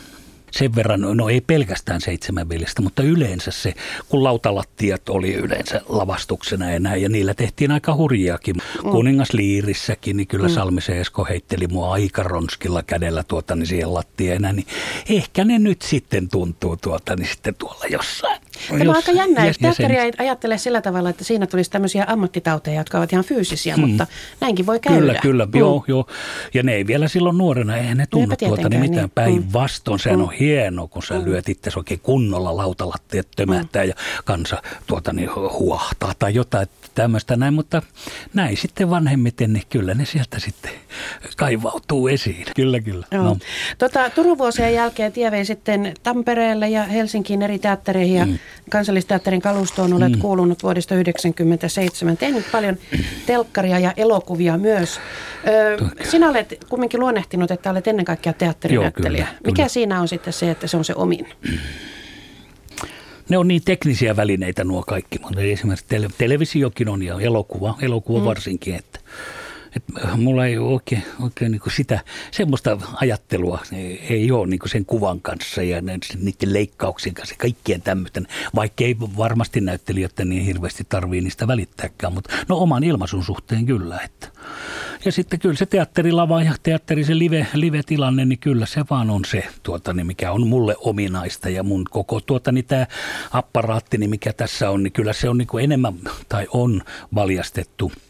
sen 0.52 0.76
verran, 0.76 1.02
no 1.02 1.30
ei 1.30 1.42
pelkästään 1.42 2.02
seitsemän 2.02 2.50
veljestä, 2.50 2.82
mutta 2.82 3.04
yleensä 3.04 3.52
se, 3.52 3.74
kun 4.10 4.24
lautalattiat 4.24 5.10
oli 5.10 5.34
yleensä 5.34 5.82
lavastuksena 5.90 6.72
ja 6.72 6.80
näin, 6.80 7.02
ja 7.02 7.10
niillä 7.10 7.34
tehtiin 7.34 7.72
aika 7.72 7.96
hurjiakin. 7.96 8.56
Mm. 8.56 8.90
Kuningas 8.90 9.34
Liirissäkin, 9.34 10.18
niin 10.18 10.28
kyllä 10.28 10.48
mm. 10.48 10.54
Salmisen 10.54 10.98
Esko 10.98 11.26
heitteli 11.26 11.68
mua 11.68 11.94
aika 11.94 12.24
ronskilla 12.24 12.84
kädellä 12.84 13.24
tuota, 13.24 13.56
niin 13.56 13.68
siihen 13.68 13.94
lattiaan, 13.94 14.56
niin 14.56 14.68
ehkä 15.10 15.46
ne 15.46 15.60
nyt 15.60 15.82
sitten 15.82 16.30
tuntuu 16.30 16.78
tuota, 16.78 17.16
niin 17.16 17.28
sitten 17.28 17.56
tuolla 17.56 17.86
jossain. 17.90 18.41
Tämä 18.70 18.92
on 18.92 18.96
aika 18.96 19.12
jännä, 19.12 19.46
että 19.46 19.62
teatteri 19.62 19.98
ei 19.98 20.12
ajattele 20.18 20.58
sillä 20.58 20.82
tavalla, 20.82 21.10
että 21.10 21.24
siinä 21.24 21.48
tulisi 21.48 21.72
tämmöisiä 21.72 22.06
ammattitauteja, 22.08 22.78
jotka 22.78 22.98
ovat 22.98 23.14
ihan 23.14 23.26
fyysisiä, 23.26 23.76
hmm. 23.76 23.88
mutta 23.88 24.08
näinkin 24.42 24.66
voi 24.66 24.80
käydä. 24.80 25.00
Kyllä, 25.00 25.20
kyllä, 25.22 25.46
mm. 25.46 25.60
joo, 25.60 25.84
joo. 25.88 26.08
Ja 26.54 26.64
ne 26.64 26.74
ei 26.74 26.88
vielä 26.88 27.08
silloin 27.08 27.38
nuorena, 27.38 27.78
eihän 27.78 27.98
ne 27.98 28.06
tunnu 28.10 28.36
tuota 28.36 28.70
niin 28.70 28.82
mitään 28.82 29.04
niin. 29.04 29.12
päinvastoin. 29.16 30.00
Sehän 30.00 30.20
mm. 30.20 30.24
on 30.24 30.32
hieno, 30.32 30.88
kun 30.88 31.04
sä 31.04 31.20
mm. 31.20 31.26
lyöt 31.26 31.50
itse 31.50 31.72
oikein 31.76 32.00
kunnolla 32.00 32.58
lautalattiat 32.58 33.28
tömähtää 33.36 33.84
mm. 33.84 33.90
ja 33.90 33.96
kansa 34.26 34.62
tuota 34.88 35.14
niin 35.14 35.30
huahtaa 35.36 36.14
tai 36.20 36.34
jotain 36.34 36.68
tämmöistä 36.96 37.36
näin, 37.36 37.54
mutta 37.54 37.82
näin 38.34 38.58
sitten 38.58 38.90
vanhemmiten, 38.90 39.54
niin 39.54 39.64
kyllä 39.70 39.94
ne 39.94 40.06
sieltä 40.06 40.40
sitten 40.40 40.72
kaivautuu 41.38 42.08
esiin. 42.08 42.46
Kyllä, 42.56 42.80
kyllä. 42.80 43.06
Joo. 43.12 43.24
No. 43.24 43.38
Tota, 43.78 44.10
Turun 44.10 44.38
vuosien 44.38 44.74
jälkeen 44.74 45.12
tie 45.12 45.32
vei 45.32 45.46
sitten 45.46 45.94
Tampereelle 46.04 46.70
ja 46.70 46.84
Helsinkiin 46.84 47.42
eri 47.42 47.60
teattereihin 47.60 48.16
ja 48.16 48.26
mm. 48.26 48.40
Kansallisteatterin 48.70 49.42
kalustoon 49.42 49.94
olet 49.94 50.12
mm. 50.12 50.20
kuulunut 50.20 50.64
vuodesta 50.64 50.90
1997. 50.90 52.18
Tehnyt 52.18 52.46
paljon 52.52 52.78
telkkaria 53.26 53.80
ja 53.80 53.94
elokuvia 53.98 54.58
myös. 54.58 55.00
Ö, 55.48 56.06
sinä 56.10 56.30
olet 56.30 56.66
kumminkin 56.70 57.00
luonnehtinut, 57.00 57.52
että 57.52 57.72
olet 57.72 57.88
ennen 57.88 58.06
kaikkea 58.06 58.34
teatterinäyttelijä. 58.34 59.22
Joo, 59.22 59.28
kyllä, 59.28 59.40
Mikä 59.46 59.56
kyllä. 59.56 59.70
siinä 59.70 60.02
on 60.02 60.08
sitten 60.08 60.34
se, 60.34 60.52
että 60.52 60.68
se 60.68 60.78
on 60.78 60.86
se 60.86 60.94
omin? 60.96 61.28
ne 63.30 63.38
on 63.38 63.48
niin 63.48 63.62
teknisiä 63.66 64.16
välineitä 64.16 64.64
nuo 64.64 64.84
kaikki, 64.88 65.20
mutta 65.20 65.42
esimerkiksi 65.42 65.86
tele, 65.90 66.08
televisiokin 66.18 66.90
on 66.90 67.04
ja 67.04 67.20
elokuva, 67.20 67.78
elokuva 67.82 68.20
mm. 68.20 68.26
varsinkin, 68.26 68.76
että 68.76 69.00
et 69.76 69.84
mulla 70.18 70.46
ei 70.46 70.58
ole 70.58 70.74
oikein, 70.74 71.04
oikein 71.22 71.52
niin 71.52 71.62
sitä 71.76 72.00
semmoista 72.32 72.78
ajattelua, 72.94 73.60
ei, 74.10 74.32
ole 74.32 74.48
niin 74.48 74.60
sen 74.66 74.86
kuvan 74.86 75.22
kanssa 75.22 75.64
ja 75.64 75.82
niiden 75.82 76.54
leikkauksien 76.54 77.16
kanssa, 77.16 77.36
kaikkien 77.38 77.82
tämmöisten, 77.82 78.28
vaikka 78.56 78.84
ei 78.84 78.96
varmasti 79.00 79.62
näyttelijöiden 79.62 80.30
niin 80.30 80.46
hirveästi 80.46 80.84
tarvii 80.90 81.22
niistä 81.22 81.48
välittääkään, 81.48 82.14
mutta 82.14 82.34
no 82.50 82.58
oman 82.58 82.84
ilmaisun 82.84 83.24
suhteen 83.24 83.66
kyllä. 83.66 84.00
Että. 84.06 84.28
Ja 85.06 85.12
sitten 85.12 85.40
kyllä 85.40 85.56
se 85.56 85.66
teatterilava 85.66 86.44
ja 86.44 86.54
teatteri, 86.64 87.04
se 87.04 87.18
live, 87.18 87.48
live-tilanne, 87.54 88.26
niin 88.26 88.40
kyllä 88.40 88.66
se 88.66 88.82
vaan 88.90 89.10
on 89.10 89.26
se, 89.26 89.48
tuota, 89.64 89.94
niin 89.94 90.08
mikä 90.08 90.32
on 90.32 90.48
mulle 90.48 90.76
ominaista 90.80 91.50
ja 91.50 91.64
mun 91.64 91.86
koko 91.90 92.22
tuota, 92.22 92.52
niin 92.52 92.66
tämä 92.66 92.88
apparaatti, 93.32 93.98
niin 93.98 94.10
mikä 94.10 94.34
tässä 94.34 94.70
on, 94.70 94.84
niin 94.84 94.94
kyllä 94.94 95.14
se 95.14 95.30
on 95.30 95.38
niin 95.38 95.48
enemmän 95.62 95.94
tai 96.30 96.48
on 96.52 96.82
valjastettu– 97.16 97.92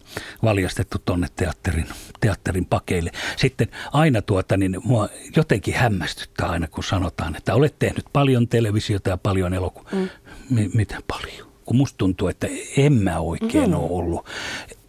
valjastettu 0.43 0.97
tuonne 1.05 1.27
teatterin, 1.35 1.87
teatterin 2.19 2.65
pakeille. 2.65 3.11
Sitten 3.37 3.67
aina 3.91 4.21
tuota, 4.21 4.57
niin 4.57 4.77
mua 4.83 5.09
jotenkin 5.35 5.73
hämmästyttää 5.73 6.49
aina, 6.49 6.67
kun 6.67 6.83
sanotaan, 6.83 7.35
että 7.35 7.55
olet 7.55 7.79
tehnyt 7.79 8.05
paljon 8.13 8.47
televisiota 8.47 9.09
ja 9.09 9.17
paljon 9.17 9.53
elokuvaa. 9.53 9.91
Mm. 9.91 10.09
M- 10.49 10.69
miten 10.73 11.01
paljon? 11.07 11.51
Kun 11.65 11.77
musta 11.77 11.97
tuntuu, 11.97 12.27
että 12.27 12.47
en 12.77 12.93
mä 12.93 13.19
oikein 13.19 13.69
mm-hmm. 13.69 13.83
ole 13.83 13.89
ollut 13.91 14.27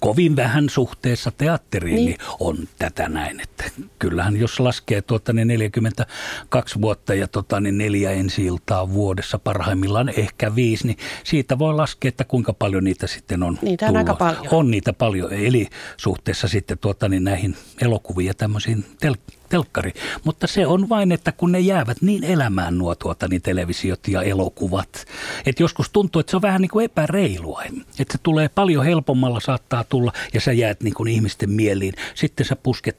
kovin 0.02 0.37
vähän 0.37 0.68
suhteessa 0.68 1.30
teatteriin, 1.30 1.94
niin. 1.94 2.06
niin 2.06 2.18
on 2.40 2.56
tätä 2.78 3.09
näin. 3.09 3.40
Että 3.40 3.64
kyllähän 3.99 4.37
jos 4.37 4.61
laskee 4.61 5.02
tuota, 5.02 5.32
niin 5.32 5.49
42 5.49 6.80
vuotta 6.80 7.14
ja 7.14 7.28
tuota, 7.28 7.61
niin 7.61 7.78
neljä 7.78 8.11
ensi 8.11 8.44
iltaa 8.44 8.92
vuodessa, 8.92 9.38
parhaimmillaan 9.38 10.09
ehkä 10.09 10.54
viisi, 10.54 10.87
niin 10.87 10.99
siitä 11.25 11.59
voi 11.59 11.75
laskea, 11.75 12.09
että 12.09 12.25
kuinka 12.25 12.52
paljon 12.52 12.85
niitä 12.85 13.06
sitten 13.06 13.42
on 13.42 13.59
Niitä 13.62 13.87
on 13.87 13.97
aika 13.97 14.14
paljon. 14.14 14.47
On 14.50 14.71
niitä 14.71 14.92
paljon, 14.92 15.32
eli 15.32 15.68
suhteessa 15.97 16.49
sitten 16.49 16.78
tuota, 16.78 17.09
niin 17.09 17.25
näihin 17.25 17.56
elokuviin 17.80 18.26
ja 18.26 18.35
tämmöisiin 18.35 18.85
tel- 19.00 19.32
telkkari. 19.52 19.92
Mutta 20.25 20.47
se 20.47 20.66
on 20.66 20.88
vain, 20.88 21.12
että 21.12 21.32
kun 21.32 21.52
ne 21.52 21.61
jäävät 21.61 22.02
niin 22.02 22.25
elämään 22.25 22.78
nuo 22.78 22.94
tuota, 22.94 23.28
niin 23.28 23.42
televisiot 23.42 24.09
ja 24.09 24.23
elokuvat, 24.23 25.06
että 25.47 25.62
joskus 25.62 25.90
tuntuu, 25.90 26.21
että 26.21 26.30
se 26.30 26.37
on 26.37 26.42
vähän 26.42 26.61
niin 26.61 26.71
kuin 26.71 26.85
epäreilua. 26.85 27.62
Että 27.99 28.12
se 28.12 28.18
tulee 28.23 28.49
paljon 28.49 28.85
helpommalla 28.85 29.40
saattaa 29.40 29.85
tulla 29.93 30.13
ja 30.35 30.41
sä 30.41 30.53
jäät 30.53 30.83
niin 30.83 30.95
kuin 30.95 31.09
ihmisten 31.09 31.51
mieliin. 31.51 31.95
Sitten 32.15 32.47
sä 32.47 32.57
pusket 32.57 32.97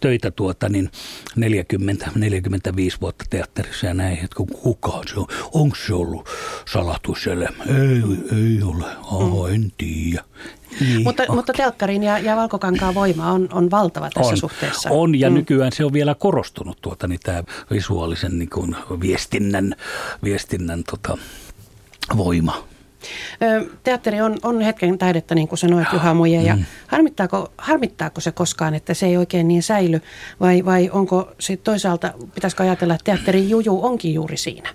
töitä 0.00 0.30
tuota, 0.30 0.68
niin 0.68 0.90
40-45 1.40 1.40
vuotta 3.00 3.24
teatterissa 3.30 3.86
ja 3.86 3.94
näin, 3.94 4.18
että 4.24 4.36
kukaan 4.62 5.08
se 5.08 5.20
on, 5.20 5.26
onko 5.52 5.76
se 5.86 5.94
ollut 5.94 6.28
salatuselämä? 6.68 7.64
Ei, 7.64 8.02
ei 8.38 8.62
ole, 8.62 8.84
Aha, 9.02 9.48
en 9.48 9.72
tiedä. 9.76 10.24
Niin. 10.80 11.02
Mutta, 11.02 11.22
mutta 11.28 11.52
telkkarin 11.52 12.02
ja, 12.02 12.18
ja 12.18 12.36
valkokankaan 12.36 12.94
voima 12.94 13.32
on, 13.32 13.48
on 13.52 13.70
valtava 13.70 14.10
tässä 14.10 14.30
on, 14.32 14.36
suhteessa. 14.36 14.90
On, 14.90 15.20
ja 15.20 15.30
mm. 15.30 15.34
nykyään 15.34 15.72
se 15.72 15.84
on 15.84 15.92
vielä 15.92 16.14
korostunut 16.14 16.78
tuota, 16.82 17.08
niin 17.08 17.20
tämä 17.22 17.42
visuaalisen 17.70 18.38
niin 18.38 18.50
kuin, 18.50 18.76
viestinnän, 19.00 19.74
viestinnän 20.24 20.84
tota, 20.84 21.18
voima. 22.16 22.73
Teatteri 23.82 24.20
on, 24.20 24.36
on 24.42 24.60
hetken 24.60 24.98
taidetta, 24.98 25.34
niin 25.34 25.48
kuin 25.48 25.58
sanoit 25.58 25.88
Juha 25.92 26.14
Muje, 26.14 26.42
ja 26.42 26.56
mm. 26.56 26.64
harmittaako, 26.86 27.52
harmittaako 27.58 28.20
se 28.20 28.32
koskaan, 28.32 28.74
että 28.74 28.94
se 28.94 29.06
ei 29.06 29.16
oikein 29.16 29.48
niin 29.48 29.62
säily, 29.62 30.00
vai, 30.40 30.64
vai 30.64 30.90
onko 30.92 31.32
se 31.40 31.56
toisaalta, 31.56 32.12
pitäisikö 32.34 32.62
ajatella, 32.62 32.94
että 32.94 33.04
teatterin 33.04 33.50
juju 33.50 33.84
onkin 33.84 34.14
juuri 34.14 34.36
siinä, 34.36 34.68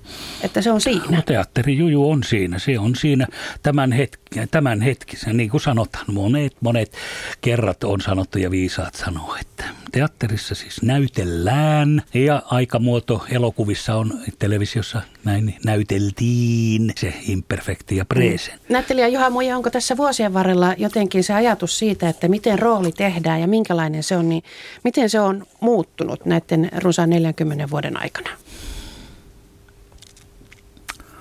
että 0.43 0.61
se 0.61 0.71
on 0.71 0.81
siinä? 0.81 1.05
No, 1.09 1.21
teatterin 1.21 1.77
juju 1.77 2.09
on 2.09 2.23
siinä, 2.23 2.59
se 2.59 2.79
on 2.79 2.95
siinä 2.95 3.27
tämän, 3.63 3.91
hetki, 3.91 4.39
tämän 4.51 4.81
hetkisen, 4.81 5.37
niin 5.37 5.49
kuin 5.49 5.61
sanotaan, 5.61 6.05
monet, 6.13 6.55
monet 6.61 6.93
kerrat 7.41 7.83
on 7.83 8.01
sanottu 8.01 8.39
ja 8.39 8.51
viisaat 8.51 8.95
sanoo, 8.95 9.35
että 9.41 9.63
teatterissa 9.91 10.55
siis 10.55 10.81
näytellään 10.81 12.01
ja 12.13 12.43
aikamuoto 12.45 13.25
elokuvissa 13.31 13.95
on 13.95 14.13
televisiossa 14.39 15.01
näin 15.25 15.55
näyteltiin 15.65 16.93
se 16.97 17.13
imperfekti 17.21 17.95
ja 17.95 18.05
present. 18.27 18.61
Mm. 18.61 18.73
Näyttelijä 18.73 19.07
Juha 19.07 19.29
Muija, 19.29 19.57
onko 19.57 19.69
tässä 19.69 19.97
vuosien 19.97 20.33
varrella 20.33 20.73
jotenkin 20.77 21.23
se 21.23 21.33
ajatus 21.33 21.79
siitä, 21.79 22.09
että 22.09 22.27
miten 22.27 22.59
rooli 22.59 22.91
tehdään 22.91 23.41
ja 23.41 23.47
minkälainen 23.47 24.03
se 24.03 24.17
on, 24.17 24.29
niin 24.29 24.43
miten 24.83 25.09
se 25.09 25.19
on 25.19 25.45
muuttunut 25.59 26.25
näiden 26.25 26.69
runsaan 26.77 27.09
40 27.09 27.69
vuoden 27.69 28.01
aikana? 28.01 28.29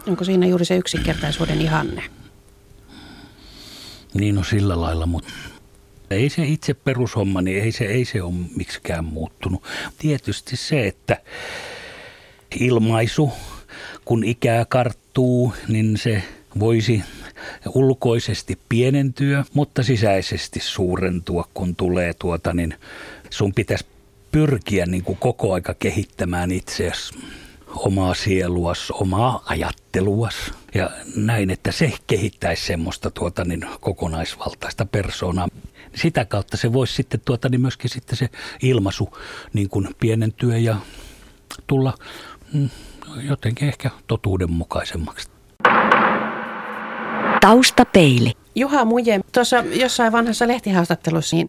Onko 0.06 0.24
siinä 0.24 0.46
juuri 0.46 0.64
se 0.64 0.76
yksinkertaisuuden 0.76 1.60
ihanne? 1.60 2.02
Niin 4.14 4.38
on 4.38 4.44
sillä 4.44 4.80
lailla, 4.80 5.06
mutta 5.06 5.32
ei 6.10 6.30
se 6.30 6.44
itse 6.44 6.74
perushomma, 6.74 7.42
niin 7.42 7.62
ei 7.62 7.72
se, 7.72 7.84
ei 7.84 8.04
se 8.04 8.22
ole 8.22 8.34
miksikään 8.56 9.04
muuttunut. 9.04 9.62
Tietysti 9.98 10.56
se, 10.56 10.86
että 10.86 11.16
ilmaisu, 12.60 13.32
kun 14.04 14.24
ikää 14.24 14.64
karttuu, 14.64 15.54
niin 15.68 15.96
se 15.96 16.22
voisi 16.58 17.02
ulkoisesti 17.74 18.58
pienentyä, 18.68 19.44
mutta 19.54 19.82
sisäisesti 19.82 20.60
suurentua, 20.60 21.48
kun 21.54 21.76
tulee 21.76 22.14
tuota, 22.14 22.52
niin 22.52 22.74
sun 23.30 23.54
pitäisi 23.54 23.86
pyrkiä 24.32 24.86
niin 24.86 25.04
kuin 25.04 25.18
koko 25.18 25.52
aika 25.52 25.74
kehittämään 25.74 26.50
itseäsi 26.50 27.14
omaa 27.76 28.14
sieluas, 28.14 28.90
omaa 28.90 29.42
ajatteluas 29.46 30.34
ja 30.74 30.90
näin, 31.16 31.50
että 31.50 31.72
se 31.72 31.92
kehittäisi 32.06 32.66
semmoista 32.66 33.10
tuota 33.10 33.44
niin 33.44 33.66
kokonaisvaltaista 33.80 34.86
persoonaa. 34.86 35.48
Sitä 35.94 36.24
kautta 36.24 36.56
se 36.56 36.72
voisi 36.72 36.94
sitten 36.94 37.20
tuota 37.24 37.48
niin 37.48 37.60
myöskin 37.60 37.90
sitten 37.90 38.16
se 38.16 38.28
ilmaisu 38.62 39.18
niin 39.52 39.68
kuin 39.68 39.88
pienentyä 40.00 40.58
ja 40.58 40.76
tulla 41.66 41.94
mm, 42.52 42.68
jotenkin 43.22 43.68
ehkä 43.68 43.90
totuudenmukaisemmaksi. 44.06 45.37
Taustapeili. 47.40 48.32
Juha 48.54 48.84
Muje, 48.84 49.20
tuossa 49.32 49.64
jossain 49.72 50.12
vanhassa 50.12 50.48
lehtihaastattelussa 50.48 51.36
niin 51.36 51.48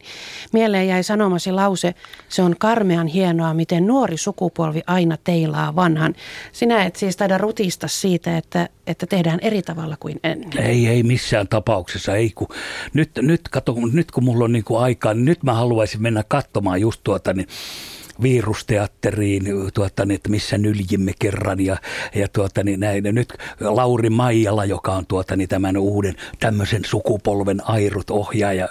mieleen 0.53 0.87
jäi 0.87 1.03
sanomasi 1.03 1.51
lause, 1.51 1.93
se 2.29 2.41
on 2.41 2.55
karmean 2.59 3.07
hienoa, 3.07 3.53
miten 3.53 3.87
nuori 3.87 4.17
sukupolvi 4.17 4.81
aina 4.87 5.17
teilaa 5.23 5.75
vanhan. 5.75 6.15
Sinä 6.51 6.85
et 6.85 6.95
siis 6.95 7.17
taida 7.17 7.37
rutista 7.37 7.87
siitä, 7.87 8.37
että, 8.37 8.69
että 8.87 9.05
tehdään 9.05 9.39
eri 9.41 9.61
tavalla 9.61 9.97
kuin 9.99 10.19
ennen. 10.23 10.57
Ei, 10.57 10.87
ei 10.87 11.03
missään 11.03 11.47
tapauksessa. 11.47 12.15
Ei, 12.15 12.31
kun 12.35 12.47
nyt, 12.93 13.11
nyt, 13.21 13.41
kato, 13.51 13.75
nyt 13.93 14.11
kun 14.11 14.23
mulla 14.23 14.45
on 14.45 14.51
niin 14.51 14.63
kuin 14.63 14.81
aikaa, 14.81 15.13
niin 15.13 15.25
nyt 15.25 15.43
mä 15.43 15.53
haluaisin 15.53 16.01
mennä 16.01 16.23
katsomaan 16.27 16.81
just 16.81 17.01
tuota, 17.03 17.33
niin 17.33 17.47
virusteatteriin, 18.21 19.43
tuota, 19.73 20.05
niin, 20.05 20.15
että 20.15 20.29
missä 20.29 20.57
nyljimme 20.57 21.11
kerran 21.19 21.59
ja, 21.59 21.77
ja 22.15 22.27
tuota, 22.27 22.63
niin 22.63 22.79
näin. 22.79 23.05
Ja 23.05 23.11
nyt 23.11 23.33
Lauri 23.59 24.09
Maijala, 24.09 24.65
joka 24.65 24.93
on 24.93 25.05
tuota, 25.05 25.35
niin 25.35 25.49
tämän 25.49 25.77
uuden 25.77 26.15
tämmöisen 26.39 26.85
sukupolven 26.85 27.67
airut 27.69 28.09
ohjaaja 28.09 28.69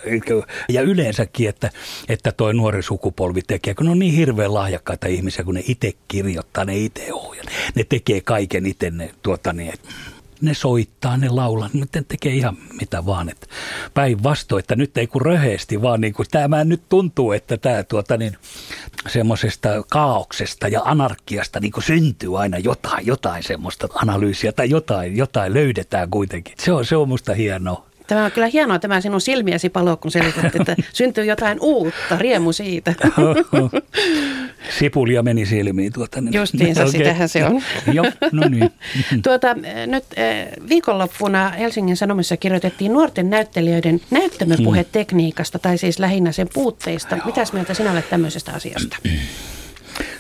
ja 0.69 0.83
yleensäkin, 0.83 1.49
että, 1.49 1.71
että 2.09 2.33
toi 2.33 2.55
nuori 2.55 2.83
sukupolvi 2.83 3.43
tekee, 3.43 3.75
kun 3.75 3.87
ne 3.87 3.93
on 3.93 3.99
niin 3.99 4.15
hirveän 4.15 4.55
lahjakkaita 4.55 5.07
ihmisiä, 5.07 5.45
kun 5.45 5.55
ne 5.55 5.63
itse 5.69 5.93
kirjoittaa, 6.09 6.65
ne 6.65 6.79
itse 6.79 7.13
ohjaa, 7.13 7.45
ne 7.75 7.85
tekee 7.85 8.21
kaiken 8.21 8.67
itse, 8.67 8.91
ne, 8.91 9.11
tuota, 9.23 9.53
niin, 9.53 9.75
että 9.75 9.89
ne 10.41 10.55
soittaa, 10.55 11.17
ne 11.17 11.29
laulaa, 11.29 11.71
ne 11.73 11.87
tekee 12.09 12.35
ihan 12.35 12.57
mitä 12.81 13.07
vaan. 13.07 13.29
Että 13.29 13.47
päinvastoin, 13.95 14.61
että 14.61 14.77
nyt 14.77 14.99
ei 14.99 15.07
kun 15.07 15.23
röheesti, 15.23 15.83
vaan 15.83 16.01
niin 16.01 16.13
kuin 16.13 16.27
tämä 16.31 16.65
nyt 16.65 16.83
tuntuu, 16.89 17.33
että 17.33 17.57
tämä 17.57 17.83
tuota 17.83 18.17
niin, 18.17 18.37
semmoisesta 19.09 19.69
kaauksesta 19.89 20.69
ja 20.69 20.83
anarkiasta 20.85 21.61
niin 21.61 21.73
kuin 21.73 21.85
syntyy 21.85 22.41
aina 22.41 22.59
jotain, 22.59 23.07
jotain 23.07 23.43
semmoista 23.43 23.89
analyysiä 23.95 24.53
tai 24.53 24.71
jotain, 24.71 25.17
jotain 25.17 25.55
löydetään 25.55 26.11
kuitenkin. 26.11 26.55
Se 26.59 26.73
on, 26.73 26.85
se 26.85 26.97
on 26.97 27.09
musta 27.09 27.35
hienoa. 27.35 27.89
Tämä 28.09 28.25
on 28.25 28.33
kyllä 28.33 28.47
hienoa 28.47 28.79
tämä 28.79 29.01
sinun 29.01 29.21
silmiesi 29.21 29.69
palo, 29.69 29.97
kun 29.97 30.11
selität, 30.11 30.57
että 30.57 30.77
syntyy 30.93 31.25
jotain 31.25 31.59
uutta, 31.61 32.19
riemu 32.19 32.53
siitä. 32.53 32.95
Sipulia 34.79 35.23
meni 35.23 35.47
silmiin. 35.47 35.93
Tuota, 35.93 36.21
niin. 36.21 36.35
Justiinsa, 36.35 36.81
okay. 36.81 36.93
sitähän 36.93 37.29
se 37.29 37.45
on. 37.45 37.63
Joo, 37.93 38.07
no 38.33 38.49
niin. 38.49 38.71
tuota, 39.25 39.55
nyt 39.87 40.05
eh, 40.17 40.49
viikonloppuna 40.69 41.49
Helsingin 41.49 41.97
Sanomissa 41.97 42.37
kirjoitettiin 42.37 42.93
nuorten 42.93 43.31
näyttelijöiden 43.31 44.01
näyttämöpuhetekniikasta, 44.11 45.59
tai 45.59 45.79
siis 45.79 45.99
lähinnä 45.99 46.33
sen 46.33 46.49
puutteista. 46.55 47.19
Mitäs 47.25 47.53
mieltä 47.53 47.75
sinä 47.75 47.93
olet 47.93 48.11
tämmöisestä 48.11 48.53
asiasta? 48.53 48.97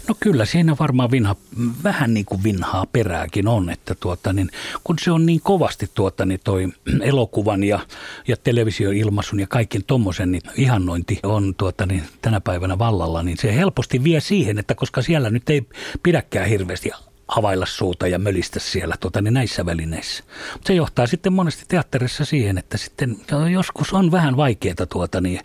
No 0.08 0.14
kyllä 0.20 0.44
siinä 0.44 0.76
varmaan 0.80 1.10
vinha, 1.10 1.36
vähän 1.84 2.14
niin 2.14 2.26
kuin 2.26 2.42
vinhaa 2.42 2.86
perääkin 2.92 3.48
on, 3.48 3.70
että 3.70 3.94
tuota, 3.94 4.32
niin, 4.32 4.50
kun 4.84 4.96
se 5.00 5.10
on 5.10 5.26
niin 5.26 5.40
kovasti 5.40 5.90
tuota, 5.94 6.26
niin 6.26 6.40
toi 6.44 6.68
elokuvan 7.02 7.64
ja, 7.64 7.80
ja 8.28 8.36
televisioilmaisun 8.36 9.40
ja 9.40 9.46
kaiken 9.46 9.84
tuommoisen 9.84 10.32
niin 10.32 10.42
ihannointi 10.56 11.20
on 11.22 11.54
tuota, 11.54 11.86
niin, 11.86 12.02
tänä 12.22 12.40
päivänä 12.40 12.78
vallalla, 12.78 13.22
niin 13.22 13.38
se 13.38 13.54
helposti 13.54 14.04
vie 14.04 14.20
siihen, 14.20 14.58
että 14.58 14.74
koska 14.74 15.02
siellä 15.02 15.30
nyt 15.30 15.50
ei 15.50 15.62
pidäkään 16.02 16.48
hirveästi 16.48 16.90
availla 17.28 17.66
suuta 17.66 18.06
ja 18.06 18.18
mölistä 18.18 18.60
siellä 18.60 18.94
tuota, 19.00 19.22
niin 19.22 19.34
näissä 19.34 19.66
välineissä. 19.66 20.24
Se 20.64 20.74
johtaa 20.74 21.06
sitten 21.06 21.32
monesti 21.32 21.64
teatterissa 21.68 22.24
siihen, 22.24 22.58
että 22.58 22.78
sitten 22.78 23.16
joskus 23.52 23.92
on 23.92 24.10
vähän 24.10 24.36
vaikeaa 24.36 24.86
tuota, 24.88 25.20
niin, 25.20 25.40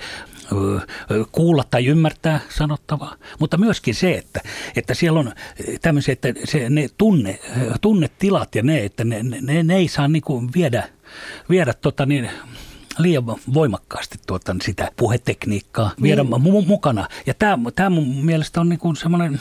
kuulla 1.32 1.63
tai 1.71 1.86
ymmärtää 1.86 2.39
sanottavaa, 2.49 3.15
mutta 3.39 3.58
myöskin 3.58 3.95
se, 3.95 4.13
että, 4.13 4.41
että 4.75 4.93
siellä 4.93 5.19
on 5.19 5.32
tämmöisiä, 5.82 6.13
että 6.13 6.34
se, 6.43 6.69
ne 6.69 6.89
tunne, 6.97 7.39
tunnetilat 7.82 8.56
ja 8.56 8.63
ne, 8.63 8.86
että 8.86 9.03
ne, 9.03 9.23
ne, 9.23 9.63
ne 9.63 9.75
ei 9.75 9.88
saa 9.88 10.08
niin 10.08 10.21
kuin 10.21 10.49
viedä, 10.56 10.89
viedä 11.49 11.73
tota 11.73 12.06
niin, 12.06 12.29
liian 12.97 13.23
voimakkaasti 13.53 14.17
tuota, 14.27 14.56
sitä 14.62 14.91
puhetekniikkaa 14.97 15.91
viedä 16.01 16.23
niin. 16.23 16.67
mukana. 16.67 17.08
Ja 17.25 17.34
tämä, 17.34 17.71
tämä 17.75 17.89
mun 17.89 18.25
mielestä 18.25 18.62
on 18.62 18.69
niin 18.69 18.79
kuin 18.79 18.95
semmoinen 18.95 19.39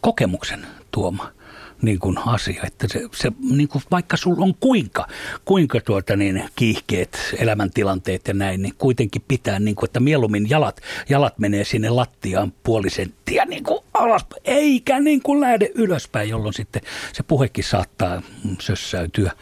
kokemuksen 0.00 0.66
tuoma 0.90 1.35
niin 1.82 1.98
kuin 1.98 2.18
asia, 2.18 2.62
että 2.66 2.88
se, 2.88 3.00
se 3.14 3.32
niin 3.50 3.68
kuin 3.68 3.82
vaikka 3.90 4.16
sulla 4.16 4.44
on 4.44 4.54
kuinka, 4.60 5.06
kuinka 5.44 5.80
tuota 5.80 6.16
niin, 6.16 6.44
kiihkeet 6.56 7.18
elämäntilanteet 7.38 8.28
ja 8.28 8.34
näin, 8.34 8.62
niin 8.62 8.74
kuitenkin 8.78 9.22
pitää, 9.28 9.60
niin 9.60 9.76
kuin, 9.76 9.88
että 9.88 10.00
mieluummin 10.00 10.50
jalat, 10.50 10.80
jalat 11.08 11.38
menee 11.38 11.64
sinne 11.64 11.88
lattiaan 11.88 12.52
puoli 12.62 12.90
senttiä 12.90 13.44
niin 13.44 13.64
kuin 13.64 13.80
alas, 13.94 14.26
eikä 14.44 15.00
niin 15.00 15.22
kuin 15.22 15.40
lähde 15.40 15.70
ylöspäin, 15.74 16.28
jolloin 16.28 16.54
sitten 16.54 16.82
se 17.12 17.22
puhekin 17.22 17.64
saattaa 17.64 18.22
sössäytyä. 18.60 19.32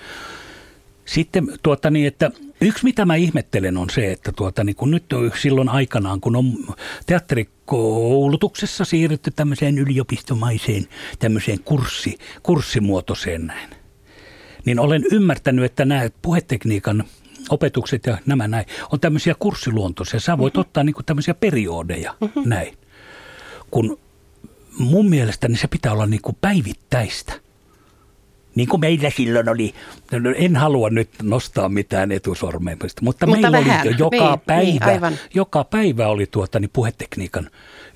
Sitten 1.05 1.47
tuota 1.63 1.91
niin, 1.91 2.07
että 2.07 2.31
Yksi, 2.65 2.85
mitä 2.85 3.05
mä 3.05 3.15
ihmettelen, 3.15 3.77
on 3.77 3.91
se, 3.91 4.13
että 4.13 4.33
tuota, 4.33 4.65
niin 4.65 4.77
kun 4.77 4.91
nyt 4.91 5.13
on 5.13 5.33
silloin 5.41 5.69
aikanaan, 5.69 6.21
kun 6.21 6.37
on 6.37 6.53
teatterikoulutuksessa 7.07 8.85
siirrytty 8.85 9.31
tämmöiseen 9.31 9.79
yliopistomaiseen, 9.79 10.89
tämmöiseen 11.19 11.61
kurssi, 11.61 12.19
kurssimuotoiseen 12.43 13.47
näin, 13.47 13.71
niin 14.65 14.79
olen 14.79 15.05
ymmärtänyt, 15.13 15.65
että 15.65 15.85
nämä 15.85 16.09
puhetekniikan 16.23 17.05
opetukset 17.51 18.07
ja 18.07 18.19
nämä 18.27 18.49
näin 18.49 18.67
on 18.93 19.01
tämmöisiä 19.01 19.35
kurssiluontoisia. 19.39 20.21
Sä 20.21 20.39
voit 20.39 20.55
mm-hmm. 20.55 20.61
ottaa 20.61 20.85
niin 20.85 20.95
kuin 20.95 21.05
tämmöisiä 21.05 21.35
periodeja 21.35 22.15
mm-hmm. 22.21 22.49
näin. 22.49 22.79
Kun 23.71 23.99
mun 24.79 25.11
mielestä 25.11 25.49
niin 25.49 25.59
se 25.59 25.69
pitää 25.69 25.93
olla 25.93 26.07
niin 26.07 26.23
kuin 26.23 26.37
päivittäistä 26.41 27.44
niin 28.55 28.69
kuin 28.69 28.81
meillä 28.81 29.11
silloin 29.11 29.49
oli, 29.49 29.75
en 30.37 30.57
halua 30.57 30.91
nyt 30.91 31.11
nostaa 31.23 31.69
mitään 31.69 32.13
etusormea, 32.13 32.77
mutta, 32.83 33.03
mutta 33.03 33.27
meillä 33.27 33.53
vähän. 33.53 33.87
oli 33.87 33.95
joka 33.99 34.17
niin, 34.17 34.31
niin 34.31 34.41
päivä, 34.47 34.65
niin, 34.65 34.83
aivan. 34.83 35.19
joka 35.35 35.65
päivä 35.65 36.09
oli 36.09 36.27
tuota, 36.27 36.61
niin 36.61 36.71
puhetekniikan 36.73 37.51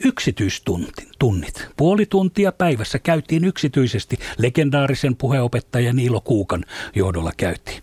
yksityistunnit. 0.05 1.69
Puoli 1.77 2.07
tuntia 2.07 2.53
päivässä 2.53 2.99
käytiin 2.99 3.45
yksityisesti 3.45 4.19
legendaarisen 4.39 5.17
puheopettajan 5.17 5.97
Niilo 5.97 6.21
Kuukan 6.21 6.65
johdolla 6.95 7.33
käytiin. 7.37 7.83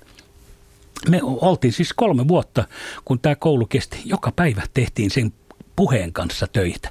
Me 1.10 1.20
oltiin 1.24 1.74
siis 1.74 1.94
kolme 1.94 2.28
vuotta, 2.28 2.64
kun 3.06 3.20
tämä 3.20 3.36
koulu 3.36 3.66
kesti. 3.66 3.98
Joka 4.06 4.32
päivä 4.32 4.62
tehtiin 4.74 5.12
sen 5.12 5.34
puheen 5.76 6.14
kanssa 6.14 6.48
töitä. 6.48 6.90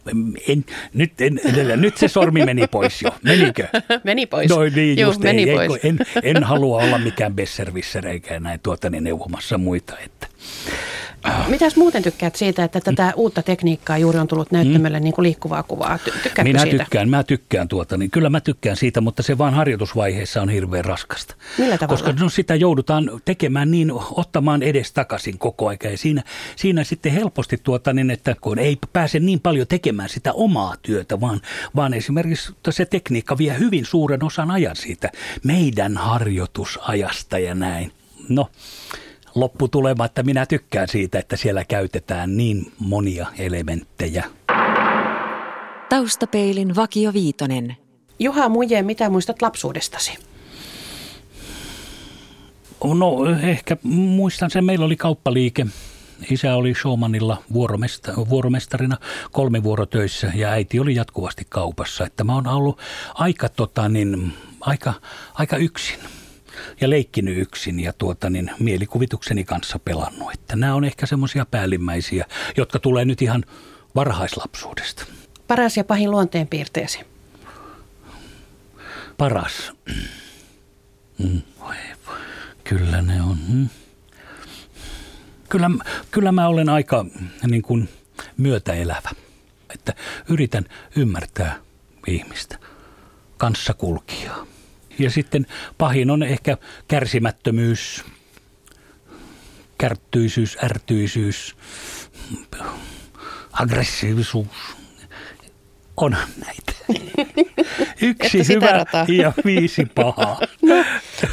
En, 0.48 0.64
nyt, 0.94 1.20
en, 1.20 1.40
edellä, 1.44 1.76
nyt 1.76 1.96
se 1.96 2.08
sormi 2.08 2.44
meni 2.44 2.66
pois 2.66 3.02
jo. 3.02 3.14
Menikö? 3.22 3.68
meni 4.04 4.26
pois. 4.26 4.50
No 4.50 4.56
niin, 4.74 4.98
Juh, 4.98 5.08
just 5.08 5.20
meni 5.20 5.50
ei, 5.50 5.68
pois. 5.68 5.84
En, 5.84 5.98
en 6.22 6.44
halua 6.44 6.82
olla 6.82 6.98
mikään 6.98 7.34
besservisser 7.34 8.06
eikä 8.06 8.40
näin 8.40 8.60
tuota, 8.60 8.90
niin 8.90 9.04
neuvomassa 9.04 9.58
muita. 9.58 9.98
Että. 9.98 10.26
Mitäs 11.48 11.76
muuten 11.76 12.02
tykkäät 12.02 12.36
siitä, 12.36 12.64
että 12.64 12.80
tätä 12.80 13.12
uutta 13.16 13.42
tekniikkaa 13.42 13.98
juuri 13.98 14.18
on 14.18 14.28
tullut 14.28 14.50
näyttämölle 14.50 14.98
mm. 14.98 15.04
niin 15.04 15.14
kuin 15.14 15.22
liikkuvaa 15.22 15.62
kuvaa? 15.62 15.98
Tykkäätkö 15.98 16.42
Minä 16.42 16.62
siitä? 16.62 16.78
tykkään, 16.78 17.08
mä 17.08 17.22
tykkään 17.22 17.68
tuota, 17.68 17.96
niin 17.96 18.10
kyllä 18.10 18.30
mä 18.30 18.40
tykkään 18.40 18.76
siitä, 18.76 19.00
mutta 19.00 19.22
se 19.22 19.38
vaan 19.38 19.54
harjoitusvaiheessa 19.54 20.42
on 20.42 20.48
hirveän 20.48 20.84
raskasta. 20.84 21.34
Millä 21.58 21.78
tavalla? 21.78 22.02
Koska 22.02 22.24
no, 22.24 22.28
sitä 22.28 22.54
joudutaan 22.54 23.10
tekemään 23.24 23.70
niin, 23.70 23.92
ottamaan 24.10 24.62
edes 24.62 24.92
takaisin 24.92 25.38
koko 25.38 25.68
ajan. 25.68 25.78
Ja 25.82 25.98
siinä, 25.98 26.22
siinä 26.56 26.84
sitten 26.84 27.12
helposti 27.12 27.60
tuota, 27.62 27.92
niin, 27.92 28.10
että 28.10 28.36
kun 28.40 28.58
ei 28.58 28.78
pääse 28.92 29.20
niin 29.20 29.40
paljon 29.40 29.66
tekemään 29.66 30.08
sitä 30.08 30.32
omaa 30.32 30.74
työtä, 30.82 31.20
vaan, 31.20 31.40
vaan 31.76 31.94
esimerkiksi 31.94 32.52
se 32.70 32.86
tekniikka 32.86 33.38
vie 33.38 33.58
hyvin 33.58 33.84
suuren 33.84 34.24
osan 34.24 34.50
ajan 34.50 34.76
siitä 34.76 35.10
meidän 35.44 35.96
harjoitusajasta 35.96 37.38
ja 37.38 37.54
näin. 37.54 37.92
No, 38.28 38.50
lopputulema, 39.34 40.04
että 40.04 40.22
minä 40.22 40.46
tykkään 40.46 40.88
siitä, 40.88 41.18
että 41.18 41.36
siellä 41.36 41.64
käytetään 41.64 42.36
niin 42.36 42.72
monia 42.78 43.26
elementtejä. 43.38 44.24
Taustapeilin 45.88 46.76
Vakio 46.76 47.12
Viitonen. 47.12 47.76
Juha 48.18 48.48
Muje, 48.48 48.82
mitä 48.82 49.10
muistat 49.10 49.42
lapsuudestasi? 49.42 50.18
No 52.94 53.16
ehkä 53.42 53.76
muistan 53.82 54.50
sen, 54.50 54.64
meillä 54.64 54.84
oli 54.84 54.96
kauppaliike. 54.96 55.66
Isä 56.30 56.54
oli 56.54 56.74
showmanilla 56.74 57.42
vuoromesta, 57.52 58.12
vuoromestarina 58.28 58.96
kolme 59.32 59.62
vuorotöissä 59.62 60.32
ja 60.34 60.48
äiti 60.48 60.80
oli 60.80 60.94
jatkuvasti 60.94 61.46
kaupassa. 61.48 62.06
Että 62.06 62.24
mä 62.24 62.34
oon 62.34 62.46
ollut 62.46 62.78
aika, 63.14 63.48
tota, 63.48 63.88
niin, 63.88 64.32
aika, 64.60 64.94
aika 65.34 65.56
yksin 65.56 65.98
ja 66.80 66.90
leikkinyt 66.90 67.38
yksin 67.38 67.80
ja 67.80 67.92
tuota, 67.92 68.30
niin, 68.30 68.50
mielikuvitukseni 68.58 69.44
kanssa 69.44 69.78
pelannut. 69.78 70.32
Että 70.34 70.56
nämä 70.56 70.74
on 70.74 70.84
ehkä 70.84 71.06
semmoisia 71.06 71.46
päällimmäisiä, 71.46 72.26
jotka 72.56 72.78
tulee 72.78 73.04
nyt 73.04 73.22
ihan 73.22 73.44
varhaislapsuudesta. 73.94 75.04
Paras 75.46 75.76
ja 75.76 75.84
pahin 75.84 76.10
luonteenpiirteesi? 76.10 77.00
Paras. 79.18 79.72
Mm. 81.18 81.42
Kyllä 82.64 83.02
ne 83.02 83.22
on. 83.22 83.38
Mm. 83.48 83.68
Kyllä, 85.48 85.70
kyllä 86.10 86.32
mä 86.32 86.48
olen 86.48 86.68
aika 86.68 87.06
niin 87.46 87.62
kuin, 87.62 87.88
myötäelävä. 88.36 89.10
Että 89.74 89.94
yritän 90.28 90.64
ymmärtää 90.96 91.58
ihmistä, 92.06 92.58
kanssakulkijaa. 93.36 94.46
Ja 94.98 95.10
sitten 95.10 95.46
pahin 95.78 96.10
on 96.10 96.22
ehkä 96.22 96.56
kärsimättömyys, 96.88 98.04
kärttyisyys, 99.78 100.58
ärtyisyys, 100.64 101.56
aggressiivisuus. 103.52 104.76
On 105.96 106.16
näitä. 106.46 106.72
Yksi 108.02 108.48
hyvä 108.48 108.66
rataa. 108.66 109.06
ja 109.08 109.32
viisi 109.44 109.86
pahaa. 109.94 110.40
No, 110.62 110.84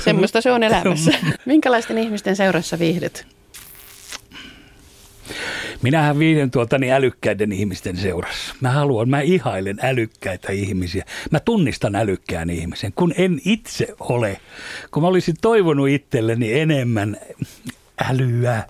semmoista 0.03 0.41
se 0.41 0.51
on 0.51 0.63
elämässä. 0.63 1.11
Minkälaisten 1.45 1.97
ihmisten 1.97 2.35
seurassa 2.35 2.79
viihdyt? 2.79 3.27
Minähän 5.81 6.19
viiden 6.19 6.51
tuota 6.51 6.77
niin 6.77 6.93
älykkäiden 6.93 7.51
ihmisten 7.51 7.97
seurassa. 7.97 8.55
Mä 8.61 8.71
haluan, 8.71 9.09
mä 9.09 9.21
ihailen 9.21 9.77
älykkäitä 9.81 10.51
ihmisiä. 10.51 11.05
Mä 11.31 11.39
tunnistan 11.39 11.95
älykkään 11.95 12.49
ihmisen, 12.49 12.93
kun 12.95 13.13
en 13.17 13.41
itse 13.45 13.87
ole. 13.99 14.41
Kun 14.91 15.03
mä 15.03 15.07
olisin 15.09 15.35
toivonut 15.41 15.89
itselleni 15.89 16.59
enemmän 16.59 17.17
älyä, 18.09 18.63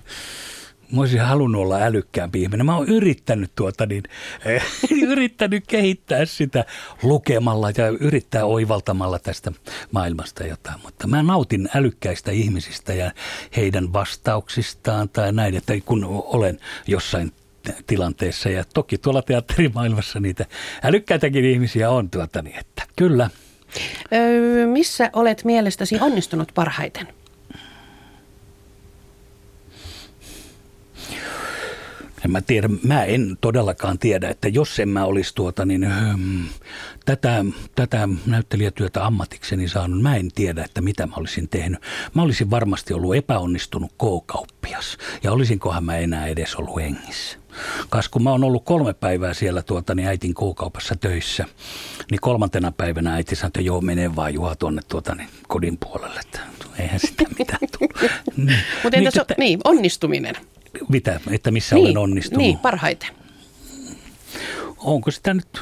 mä 0.91 1.01
olisin 1.01 1.21
halunnut 1.21 1.61
olla 1.61 1.77
älykkäämpi 1.77 2.41
ihminen. 2.41 2.65
Mä 2.65 2.75
oon 2.75 2.87
yrittänyt, 2.87 3.51
tuota 3.55 3.85
niin, 3.85 4.03
eh, 4.45 4.63
yrittänyt 5.11 5.63
kehittää 5.67 6.25
sitä 6.25 6.65
lukemalla 7.03 7.69
ja 7.77 7.87
yrittää 7.87 8.45
oivaltamalla 8.45 9.19
tästä 9.19 9.51
maailmasta 9.91 10.43
jotain. 10.43 10.79
Mutta 10.83 11.07
mä 11.07 11.23
nautin 11.23 11.69
älykkäistä 11.75 12.31
ihmisistä 12.31 12.93
ja 12.93 13.11
heidän 13.55 13.93
vastauksistaan 13.93 15.09
tai 15.09 15.33
näin, 15.33 15.55
että 15.55 15.73
kun 15.85 16.05
olen 16.25 16.59
jossain 16.87 17.31
tilanteessa. 17.87 18.49
Ja 18.49 18.63
toki 18.73 18.97
tuolla 18.97 19.21
teatterimaailmassa 19.21 20.19
niitä 20.19 20.45
älykkäitäkin 20.83 21.45
ihmisiä 21.45 21.89
on, 21.89 22.09
tuota, 22.09 22.41
niin 22.41 22.59
että 22.59 22.83
kyllä. 22.95 23.29
Öö, 24.13 24.67
missä 24.67 25.09
olet 25.13 25.43
mielestäsi 25.43 25.97
onnistunut 26.01 26.51
parhaiten? 26.55 27.20
En 32.25 32.31
mä 32.31 32.41
tiedä, 32.41 32.69
mä 32.83 33.03
en 33.03 33.37
todellakaan 33.41 33.99
tiedä, 33.99 34.29
että 34.29 34.47
jos 34.47 34.79
en 34.79 34.89
mä 34.89 35.05
olisi 35.05 35.35
tuota, 35.35 35.65
niin, 35.65 35.87
hmm, 35.93 36.45
tätä, 37.05 37.45
tätä 37.75 38.09
näyttelijätyötä 38.25 39.05
ammatikseni 39.05 39.67
saanut, 39.67 40.01
mä 40.01 40.15
en 40.15 40.31
tiedä, 40.35 40.63
että 40.63 40.81
mitä 40.81 41.07
mä 41.07 41.13
olisin 41.15 41.49
tehnyt. 41.49 41.81
Mä 42.13 42.21
olisin 42.21 42.49
varmasti 42.49 42.93
ollut 42.93 43.15
epäonnistunut 43.15 43.91
K-kauppias 43.91 44.97
ja 45.23 45.31
olisinkohan 45.31 45.83
mä 45.83 45.97
enää 45.97 46.27
edes 46.27 46.55
ollut 46.55 46.81
hengissä. 46.81 47.37
Kas 47.89 48.09
kun 48.09 48.23
mä 48.23 48.31
oon 48.31 48.43
ollut 48.43 48.65
kolme 48.65 48.93
päivää 48.93 49.33
siellä 49.33 49.61
tuota, 49.61 49.95
niin 49.95 50.07
äitin 50.07 50.33
K-kaupassa 50.33 50.95
töissä, 50.95 51.45
niin 52.11 52.21
kolmantena 52.21 52.71
päivänä 52.71 53.13
äiti 53.13 53.35
sanoi, 53.35 53.47
että 53.47 53.61
joo, 53.61 53.81
mene 53.81 54.15
vaan 54.15 54.33
Juha 54.33 54.55
tuonne 54.55 54.81
tuota, 54.87 55.15
niin 55.15 55.29
kodin 55.47 55.77
puolelle, 55.77 56.19
että 56.19 56.39
eihän 56.79 56.99
sitä 56.99 57.23
mitään 57.39 57.67
tullut. 57.79 58.11
Niin. 58.37 58.59
Mutta 58.83 58.97
entäs 58.97 59.13
niin, 59.15 59.35
niin, 59.37 59.59
onnistuminen? 59.63 60.35
Mitä, 60.89 61.19
että 61.31 61.51
missä 61.51 61.75
niin, 61.75 61.85
olen 61.85 61.97
onnistunut? 61.97 62.37
Niin, 62.37 62.59
parhaiten. 62.59 63.09
Onko 64.77 65.11
sitä 65.11 65.33
nyt, 65.33 65.61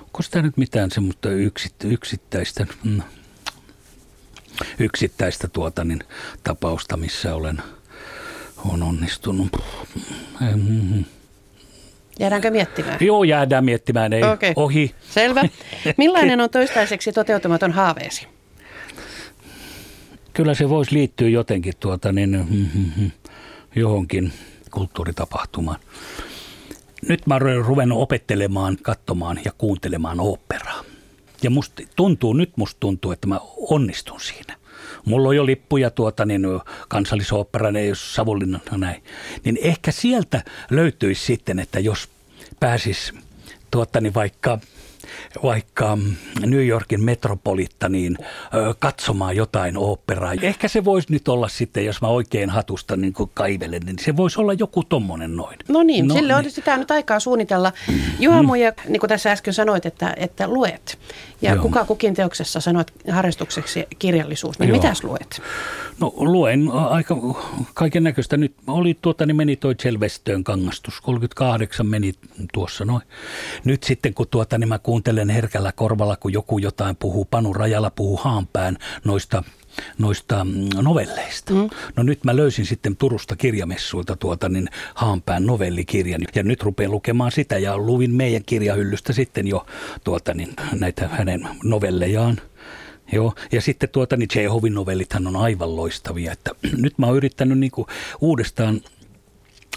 onko 0.00 0.22
sitä 0.22 0.42
nyt 0.42 0.56
mitään 0.56 0.90
semmoista 0.90 1.30
yksit, 1.30 1.74
yksittäistä, 1.84 2.66
mm, 2.84 3.02
yksittäistä 4.78 5.48
tuota, 5.48 5.84
niin, 5.84 6.00
tapausta, 6.44 6.96
missä 6.96 7.34
olen 7.34 7.62
on 8.64 8.82
onnistunut? 8.82 9.48
Mm-hmm. 10.40 11.04
Jäädäänkö 12.20 12.50
miettimään? 12.50 12.98
Joo, 13.00 13.24
jäädään 13.24 13.64
miettimään, 13.64 14.12
ei 14.12 14.22
okay. 14.22 14.52
ohi. 14.56 14.94
Selvä. 15.10 15.42
Millainen 15.96 16.40
on 16.40 16.50
toistaiseksi 16.50 17.12
toteutumaton 17.12 17.72
haaveesi? 17.72 18.26
Kyllä 20.32 20.54
se 20.54 20.68
voisi 20.68 20.94
liittyä 20.94 21.28
jotenkin 21.28 21.72
tuota, 21.80 22.12
niin, 22.12 22.30
mm-hmm, 22.30 23.10
johonkin 23.74 24.32
kulttuuritapahtumaan. 24.70 25.80
Nyt 27.08 27.26
mä 27.26 27.34
olen 27.34 27.64
ruvennut 27.64 28.02
opettelemaan, 28.02 28.76
katsomaan 28.82 29.40
ja 29.44 29.52
kuuntelemaan 29.58 30.20
operaa. 30.20 30.84
Ja 31.42 31.50
musta 31.50 31.82
tuntuu, 31.96 32.32
nyt 32.32 32.56
musta 32.56 32.76
tuntuu, 32.80 33.12
että 33.12 33.26
mä 33.26 33.40
onnistun 33.56 34.20
siinä. 34.20 34.56
Mulla 35.04 35.28
on 35.28 35.36
jo 35.36 35.46
lippuja 35.46 35.90
tuota 35.90 36.24
niin 36.24 36.42
kansallisoopperan, 36.88 37.76
ei 37.76 37.90
Savonlinnan 37.94 38.60
näin. 38.76 39.02
Niin 39.44 39.58
ehkä 39.62 39.92
sieltä 39.92 40.44
löytyisi 40.70 41.26
sitten, 41.26 41.58
että 41.58 41.80
jos 41.80 42.08
pääsis 42.60 43.12
tuota 43.70 44.00
niin 44.00 44.14
vaikka 44.14 44.58
vaikka 45.42 45.98
New 46.46 46.66
Yorkin 46.66 47.04
metropolittaniin 47.04 48.18
katsomaan 48.78 49.36
jotain 49.36 49.76
oopperaa. 49.76 50.32
Ehkä 50.42 50.68
se 50.68 50.84
voisi 50.84 51.12
nyt 51.12 51.28
olla 51.28 51.48
sitten, 51.48 51.84
jos 51.84 52.02
mä 52.02 52.08
oikein 52.08 52.50
hatusta 52.50 52.96
niin 52.96 53.14
kaivelen, 53.34 53.82
niin 53.86 53.98
se 53.98 54.16
voisi 54.16 54.40
olla 54.40 54.52
joku 54.52 54.84
tommonen 54.84 55.36
noin. 55.36 55.58
No 55.68 55.82
niin, 55.82 56.08
no, 56.08 56.14
sille 56.14 56.32
niin. 56.32 56.46
on 56.46 56.50
sitä 56.50 56.76
nyt 56.76 56.90
aikaa 56.90 57.20
suunnitella. 57.20 57.72
Juha 58.18 58.42
Muija, 58.42 58.72
niin 58.88 59.00
kuin 59.00 59.08
tässä 59.08 59.32
äsken 59.32 59.54
sanoit, 59.54 59.86
että, 59.86 60.14
että 60.16 60.48
luet. 60.48 60.98
Ja 61.42 61.52
Joo. 61.52 61.62
kuka 61.62 61.84
kukin 61.84 62.14
teoksessa 62.14 62.60
sanoit 62.60 62.92
harrastukseksi 63.10 63.86
kirjallisuus, 63.98 64.58
niin 64.58 64.68
Joo. 64.68 64.76
mitäs 64.76 65.04
luet? 65.04 65.42
No 66.02 66.14
luen 66.16 66.70
aika 66.70 67.16
kaiken 67.74 68.02
näköistä. 68.02 68.36
Nyt 68.36 68.54
oli 68.66 68.98
tuota, 69.02 69.26
niin 69.26 69.36
meni 69.36 69.56
toi 69.56 69.74
Selvestöön 69.82 70.44
kangastus. 70.44 71.00
38 71.00 71.86
meni 71.86 72.12
tuossa 72.52 72.84
noin. 72.84 73.02
Nyt 73.64 73.82
sitten 73.82 74.14
kun 74.14 74.28
tuota, 74.30 74.58
niin 74.58 74.68
mä 74.68 74.78
kuuntelen 74.78 75.30
herkällä 75.30 75.72
korvalla, 75.72 76.16
kun 76.16 76.32
joku 76.32 76.58
jotain 76.58 76.96
puhuu, 76.96 77.24
Panu 77.24 77.52
Rajala 77.52 77.90
puhuu 77.90 78.16
haanpään 78.16 78.76
noista 79.04 79.42
noista 79.98 80.44
mm, 80.44 80.68
novelleista. 80.82 81.54
Mm. 81.54 81.70
No 81.96 82.02
nyt 82.02 82.24
mä 82.24 82.36
löysin 82.36 82.66
sitten 82.66 82.96
Turusta 82.96 83.36
kirjamessuilta 83.36 84.16
tuota 84.16 84.48
niin 84.48 84.68
Haanpään 84.94 85.46
novellikirjan 85.46 86.22
ja 86.34 86.42
nyt 86.42 86.62
rupean 86.62 86.90
lukemaan 86.90 87.32
sitä 87.32 87.58
ja 87.58 87.78
luvin 87.78 88.10
meidän 88.10 88.42
kirjahyllystä 88.46 89.12
sitten 89.12 89.46
jo 89.46 89.66
tuota 90.04 90.34
niin 90.34 90.56
näitä 90.72 91.08
hänen 91.08 91.48
novellejaan. 91.64 92.40
Joo, 93.12 93.34
ja 93.52 93.60
sitten 93.60 93.88
tuota, 93.88 94.16
niin 94.16 94.28
Chehovin 94.28 94.74
novellithan 94.74 95.26
on 95.26 95.36
aivan 95.36 95.76
loistavia. 95.76 96.32
Että 96.32 96.50
nyt 96.82 96.98
mä 96.98 97.06
oon 97.06 97.16
yrittänyt 97.16 97.58
niin 97.58 97.72
uudestaan 98.20 98.80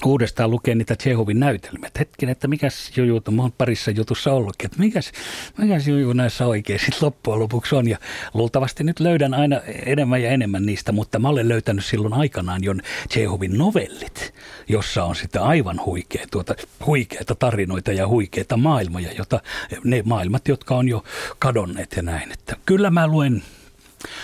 uudestaan 0.06 0.52
lukea 0.52 0.76
niitä 0.76 0.96
Tsehovin 0.96 1.40
näytelmiä. 1.40 1.90
Hetken, 2.00 2.30
että 2.30 2.48
mikäs 2.48 2.92
juju, 2.98 3.22
mä 3.32 3.42
oon 3.42 3.52
parissa 3.52 3.92
jutussa 3.92 4.34
ollutkin, 4.34 4.66
että 4.66 4.80
mikäs, 4.80 5.12
mikäs 5.58 5.88
juju 5.88 6.14
näissä 6.14 6.46
oikein 6.46 6.80
sitten 6.80 7.00
loppujen 7.02 7.40
lopuksi 7.40 7.76
on. 7.76 7.88
Ja 7.88 7.98
luultavasti 8.34 8.84
nyt 8.84 9.00
löydän 9.00 9.34
aina 9.34 9.62
enemmän 9.86 10.22
ja 10.22 10.30
enemmän 10.30 10.66
niistä, 10.66 10.92
mutta 10.92 11.20
mä 11.20 11.30
olen 11.30 11.50
löytänyt 11.50 11.86
silloin 11.86 12.14
aikanaan 12.14 12.64
jo 12.64 12.76
Tsehovin 13.08 13.58
novellit, 13.58 14.34
jossa 14.68 15.04
on 15.04 15.16
sitten 15.16 15.42
aivan 15.42 15.82
huikea, 15.86 16.26
tuota, 16.32 16.56
huikeita 16.86 17.36
tarinoita 17.36 17.92
ja 17.92 18.08
huikeita 18.08 18.58
maailmoja, 18.58 19.12
jota, 19.12 19.40
ne 19.84 20.04
maailmat, 20.06 20.48
jotka 20.48 20.76
on 20.76 20.88
jo 20.88 21.04
kadonneet 21.40 21.94
ja 21.96 22.02
näin. 22.02 22.32
Että 22.32 22.56
kyllä 22.66 22.90
mä 22.90 23.08
luen 23.08 23.44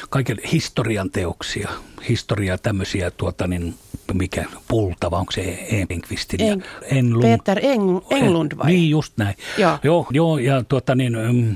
kaiken 0.10 0.38
historian 0.52 1.10
teoksia, 1.12 1.70
historiaa 2.10 2.58
tämmöisiä 2.58 3.12
tuota 3.12 3.48
niin, 3.48 3.76
mikä 4.14 4.46
pultava, 4.68 5.18
onko 5.18 5.32
se 5.32 5.68
Enqvistin? 5.90 6.42
En, 6.42 6.64
Enlund. 6.82 7.38
Peter 7.38 7.60
Eng, 7.62 8.00
Englund 8.10 8.52
vai? 8.58 8.72
Niin, 8.72 8.90
just 8.90 9.14
näin. 9.18 9.36
Joo, 9.58 9.78
joo, 9.84 10.08
joo 10.12 10.38
ja 10.38 10.64
tuota 10.64 10.96
niin, 10.96 11.18
mm, 11.32 11.56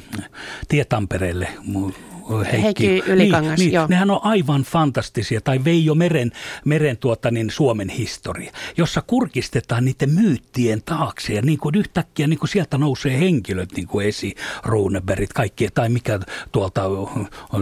Tie 0.67 0.85
Tampereelle 0.85 1.47
Heikki, 2.29 2.61
Heikki 2.61 3.11
Ylikangas, 3.11 3.59
niin, 3.59 3.73
joo. 3.73 3.87
Nehän 3.89 4.11
on 4.11 4.19
aivan 4.23 4.61
fantastisia, 4.61 5.41
tai 5.41 5.63
Veijo 5.63 5.95
Meren, 5.95 6.31
Meren 6.65 6.97
tuota, 6.97 7.31
niin 7.31 7.49
Suomen 7.49 7.89
historia, 7.89 8.51
jossa 8.77 9.01
kurkistetaan 9.07 9.85
niiden 9.85 10.09
myyttien 10.09 10.81
taakse, 10.85 11.33
ja 11.33 11.41
niin 11.41 11.57
kuin 11.57 11.75
yhtäkkiä 11.75 12.27
niin 12.27 12.39
kuin 12.39 12.49
sieltä 12.49 12.77
nousee 12.77 13.19
henkilöt 13.19 13.71
niin 13.71 13.87
kuin 13.87 14.07
esi, 14.07 14.35
Runebergit, 14.63 15.33
kaikki, 15.33 15.67
tai 15.73 15.89
mikä 15.89 16.19
tuolta, 16.51 16.81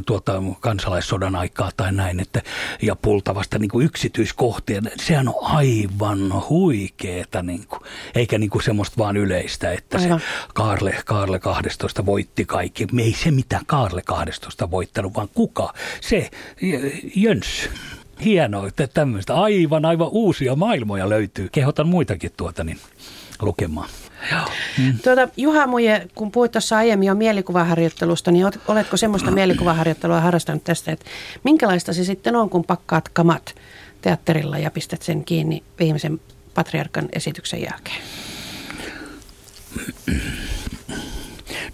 tuolta 0.06 0.44
kansalaissodan 0.60 1.36
aikaa 1.36 1.72
tai 1.78 1.92
näin, 1.92 2.20
että, 2.20 2.42
ja 2.82 2.96
pultavasta 2.96 3.60
niin 3.60 3.70
kuin 3.70 3.86
yksityiskohtia, 3.86 4.82
sehän 4.96 5.28
on 5.28 5.36
aivan 5.42 6.50
huikeeta, 6.50 7.42
niin 7.42 7.68
kuin, 7.68 7.82
eikä 8.16 8.38
niin 8.38 8.50
kuin 8.50 8.64
semmoista 8.64 8.98
vaan 8.98 9.18
yleistä, 9.18 9.72
että 9.72 9.98
Aivan. 9.98 10.20
se 10.20 10.26
Kaarle, 10.54 10.96
Kaarle 11.06 11.40
12 11.40 12.06
voitti 12.06 12.46
kaikki. 12.46 12.88
Me 12.92 13.02
ei 13.02 13.14
se 13.14 13.32
mitään 13.32 13.66
Kaarle 13.66 14.02
12 14.06 14.53
kilpailusta 14.54 14.72
voittanut, 14.72 15.14
vaan 15.14 15.30
kuka? 15.34 15.74
Se 16.02 16.30
Jöns. 17.16 17.70
Hienoa, 18.24 18.68
että 18.68 18.88
tämmöistä 18.88 19.36
aivan, 19.36 19.86
aivan 19.86 20.08
uusia 20.12 20.56
maailmoja 20.56 21.10
löytyy. 21.10 21.50
Kehotan 21.52 21.88
muitakin 21.88 22.32
tuota 22.38 22.64
niin 22.64 22.78
lukemaan. 23.42 23.90
Mm. 24.78 24.98
Tuota, 25.04 25.28
Juha 25.38 25.68
Muje, 25.68 26.08
kun 26.16 26.32
puhuit 26.32 26.52
tuossa 26.52 26.78
aiemmin 26.78 27.08
jo 27.08 27.16
mielikuvaharjoittelusta, 27.16 28.32
niin 28.32 28.46
oletko 28.68 28.98
semmoista 28.98 29.32
mielikuvaharjoittelua 29.42 30.22
harrastanut 30.22 30.64
tästä, 30.64 30.92
että 30.92 31.06
minkälaista 31.44 31.94
se 31.94 32.04
sitten 32.04 32.36
on, 32.36 32.50
kun 32.50 32.64
pakkaat 32.64 33.10
kamat 33.10 33.56
teatterilla 34.02 34.58
ja 34.58 34.72
pistät 34.72 35.02
sen 35.02 35.26
kiinni 35.26 35.64
viimeisen 35.80 36.20
patriarkan 36.54 37.10
esityksen 37.14 37.62
jälkeen? 37.62 38.02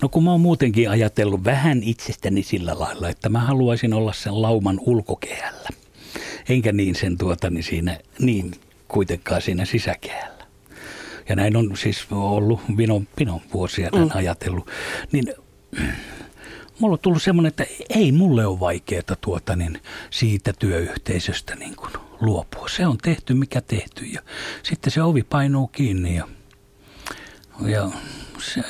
No 0.02 0.10
kun 0.10 0.24
mä 0.24 0.32
oon 0.32 0.42
muutenkin 0.42 0.90
ajatellut 0.90 1.44
vähän 1.44 1.84
itsestäni 1.84 2.44
sillä 2.44 2.80
lailla, 2.80 3.10
että 3.10 3.30
mä 3.30 3.40
haluaisin 3.40 3.94
olla 3.94 4.14
sen 4.14 4.42
lauman 4.42 4.80
ulkokehällä. 4.82 5.70
Enkä 6.50 6.72
niin 6.72 6.96
sen 6.96 7.18
tuota, 7.18 7.50
niin 7.50 7.64
siinä, 7.64 8.00
niin 8.20 8.52
kuitenkaan 8.88 9.42
siinä 9.42 9.66
sisäkehällä. 9.66 10.46
Ja 11.30 11.36
näin 11.36 11.56
on 11.56 11.78
siis 11.78 12.08
ollut 12.12 12.60
vinon, 12.78 13.08
vinon 13.20 13.42
vuosia 13.54 13.90
mm. 13.96 14.10
ajatellut. 14.14 14.68
Niin 15.12 15.34
mulla 16.80 16.94
on 16.94 17.00
tullut 17.00 17.24
semmoinen, 17.24 17.48
että 17.48 17.66
ei 17.90 18.12
mulle 18.12 18.46
ole 18.46 18.60
vaikeaa 18.60 19.16
tuota, 19.22 19.56
niin 19.56 19.82
siitä 20.10 20.54
työyhteisöstä 20.60 21.56
niin 21.56 21.76
kuin 21.76 21.92
luopua. 22.22 22.68
Se 22.70 22.88
on 22.88 22.98
tehty, 22.98 23.34
mikä 23.34 23.62
tehty 23.62 24.06
ja 24.06 24.22
sitten 24.64 24.92
se 24.92 25.02
ovi 25.02 25.24
painuu 25.24 25.68
kiinni 25.68 26.16
ja, 26.16 26.28
ja 27.66 27.92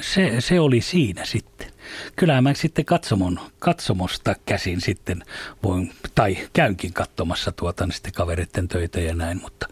se, 0.01 0.41
se, 0.41 0.59
oli 0.59 0.81
siinä 0.81 1.25
sitten. 1.25 1.67
Kyllä 2.15 2.41
mä 2.41 2.53
sitten 2.53 2.85
katsomon, 2.85 3.39
katsomosta 3.59 4.35
käsin 4.45 4.81
sitten 4.81 5.23
voin, 5.63 5.93
tai 6.15 6.37
käynkin 6.53 6.93
katsomassa 6.93 7.51
tuota 7.51 7.85
niin 7.85 7.93
sitten 7.93 8.13
kavereiden 8.13 8.67
töitä 8.67 8.99
ja 8.99 9.15
näin, 9.15 9.41
mutta, 9.41 9.67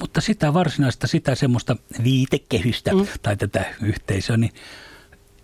mutta 0.00 0.20
sitä 0.20 0.54
varsinaista, 0.54 1.06
sitä 1.06 1.34
semmoista 1.34 1.76
viitekehystä 2.04 2.94
mm. 2.94 3.06
tai 3.22 3.36
tätä 3.36 3.64
yhteisöä, 3.82 4.36
niin 4.36 4.52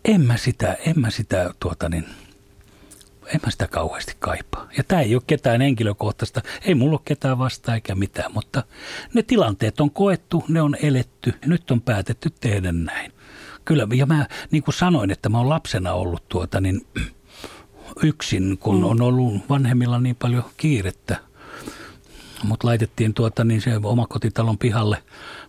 en 0.04 0.20
mä 0.20 0.36
sitä, 0.36 0.76
en 0.86 1.00
mä 1.00 1.10
sitä 1.10 1.54
tuota 1.60 1.88
niin, 1.88 2.04
en 3.26 3.40
mä 3.44 3.50
sitä 3.50 3.68
kauheasti 3.68 4.16
kaipaa. 4.18 4.68
Ja 4.76 4.84
tämä 4.84 5.00
ei 5.00 5.14
ole 5.14 5.22
ketään 5.26 5.60
henkilökohtaista, 5.60 6.42
ei 6.62 6.74
mulla 6.74 6.92
ole 6.92 7.00
ketään 7.04 7.38
vasta 7.38 7.74
eikä 7.74 7.94
mitään, 7.94 8.32
mutta 8.32 8.62
ne 9.14 9.22
tilanteet 9.22 9.80
on 9.80 9.90
koettu, 9.90 10.44
ne 10.48 10.62
on 10.62 10.76
eletty, 10.82 11.34
nyt 11.46 11.70
on 11.70 11.80
päätetty 11.80 12.30
tehdä 12.40 12.72
näin. 12.72 13.12
Kyllä, 13.64 13.86
ja 13.94 14.06
mä 14.06 14.26
niin 14.50 14.62
kuin 14.62 14.74
sanoin, 14.74 15.10
että 15.10 15.28
mä 15.28 15.38
oon 15.38 15.48
lapsena 15.48 15.92
ollut 15.92 16.28
tuota 16.28 16.60
niin 16.60 16.86
yksin, 18.02 18.58
kun 18.58 18.76
mm. 18.78 18.84
on 18.84 19.02
ollut 19.02 19.34
vanhemmilla 19.48 20.00
niin 20.00 20.16
paljon 20.16 20.44
kiirettä. 20.56 21.16
Mut 22.42 22.64
laitettiin 22.64 23.14
tuota 23.14 23.44
niin 23.44 23.60
se 23.60 23.70
omakotitalon 23.82 24.58
pihalle, 24.58 25.02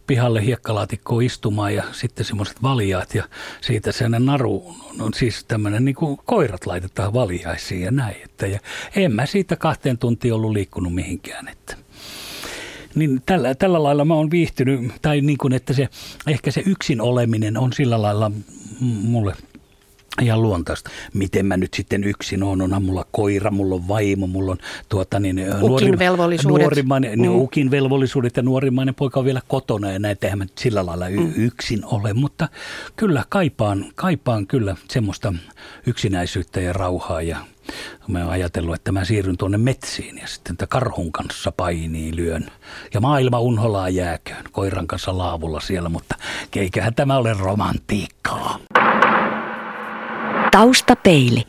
pihalle 0.07 0.45
hiekkalaatikkoon 0.45 1.23
istumaan 1.23 1.75
ja 1.75 1.83
sitten 1.91 2.25
semmoiset 2.25 2.61
valjaat 2.61 3.15
ja 3.15 3.23
siitä 3.61 3.91
sellainen 3.91 4.25
naru, 4.25 4.75
no 4.97 5.09
siis 5.15 5.43
tämmöinen 5.43 5.85
niin 5.85 5.95
kuin 5.95 6.17
koirat 6.25 6.65
laitetaan 6.65 7.13
valjaisiin 7.13 7.81
ja 7.81 7.91
näin. 7.91 8.15
Että, 8.23 8.47
ja 8.47 8.59
en 8.95 9.11
mä 9.11 9.25
siitä 9.25 9.55
kahteen 9.55 9.97
tuntiin 9.97 10.33
ollut 10.33 10.51
liikkunut 10.51 10.93
mihinkään. 10.93 11.47
Että 11.47 11.77
niin 12.95 13.21
tällä, 13.25 13.55
tällä 13.55 13.83
lailla 13.83 14.05
mä 14.05 14.13
oon 14.13 14.31
viihtynyt, 14.31 14.91
tai 15.01 15.21
niin 15.21 15.37
kuin, 15.37 15.53
että 15.53 15.73
se, 15.73 15.89
ehkä 16.27 16.51
se 16.51 16.63
yksin 16.65 17.01
oleminen 17.01 17.57
on 17.57 17.73
sillä 17.73 18.01
lailla 18.01 18.31
mulle 18.81 19.33
ihan 20.21 20.41
luontaista. 20.41 20.89
Miten 21.13 21.45
mä 21.45 21.57
nyt 21.57 21.73
sitten 21.73 22.03
yksin 22.03 22.43
on, 22.43 22.61
onhan 22.61 22.83
mulla 22.83 23.05
koira, 23.11 23.51
mulla 23.51 23.75
on 23.75 23.87
vaimo, 23.87 24.27
mulla 24.27 24.51
on 24.51 24.57
tuota 24.89 25.19
niin, 25.19 25.45
ukin 25.61 25.99
velvollisuudet. 25.99 26.63
Nuorimainen, 26.65 27.19
mm. 27.19 27.35
ukin 27.35 27.71
velvollisuudet 27.71 28.37
ja 28.37 28.43
nuorimainen 28.43 28.95
poika 28.95 29.19
on 29.19 29.25
vielä 29.25 29.41
kotona 29.47 29.91
ja 29.91 29.99
näitä 29.99 30.27
eihän 30.27 30.39
mä 30.39 30.45
sillä 30.57 30.85
lailla 30.85 31.09
mm. 31.09 31.33
yksin 31.35 31.85
ole, 31.85 32.13
mutta 32.13 32.47
kyllä 32.95 33.23
kaipaan, 33.29 33.85
kaipaan 33.95 34.47
kyllä 34.47 34.75
semmoista 34.89 35.33
yksinäisyyttä 35.87 36.61
ja 36.61 36.73
rauhaa 36.73 37.21
ja 37.21 37.37
Mä 38.07 38.19
oon 38.19 38.29
ajatellut, 38.29 38.75
että 38.75 38.91
mä 38.91 39.05
siirryn 39.05 39.37
tuonne 39.37 39.57
metsiin 39.57 40.17
ja 40.17 40.27
sitten 40.27 40.67
karhun 40.69 41.11
kanssa 41.11 41.51
painiin 41.51 42.15
lyön. 42.15 42.51
Ja 42.93 43.01
maailma 43.01 43.39
unholaa 43.39 43.89
jääköön 43.89 44.43
koiran 44.51 44.87
kanssa 44.87 45.17
laavulla 45.17 45.59
siellä, 45.59 45.89
mutta 45.89 46.15
keiköhän 46.51 46.95
tämä 46.95 47.17
ole 47.17 47.33
romantiikkaa. 47.33 48.59
Taustapeili. 50.51 51.43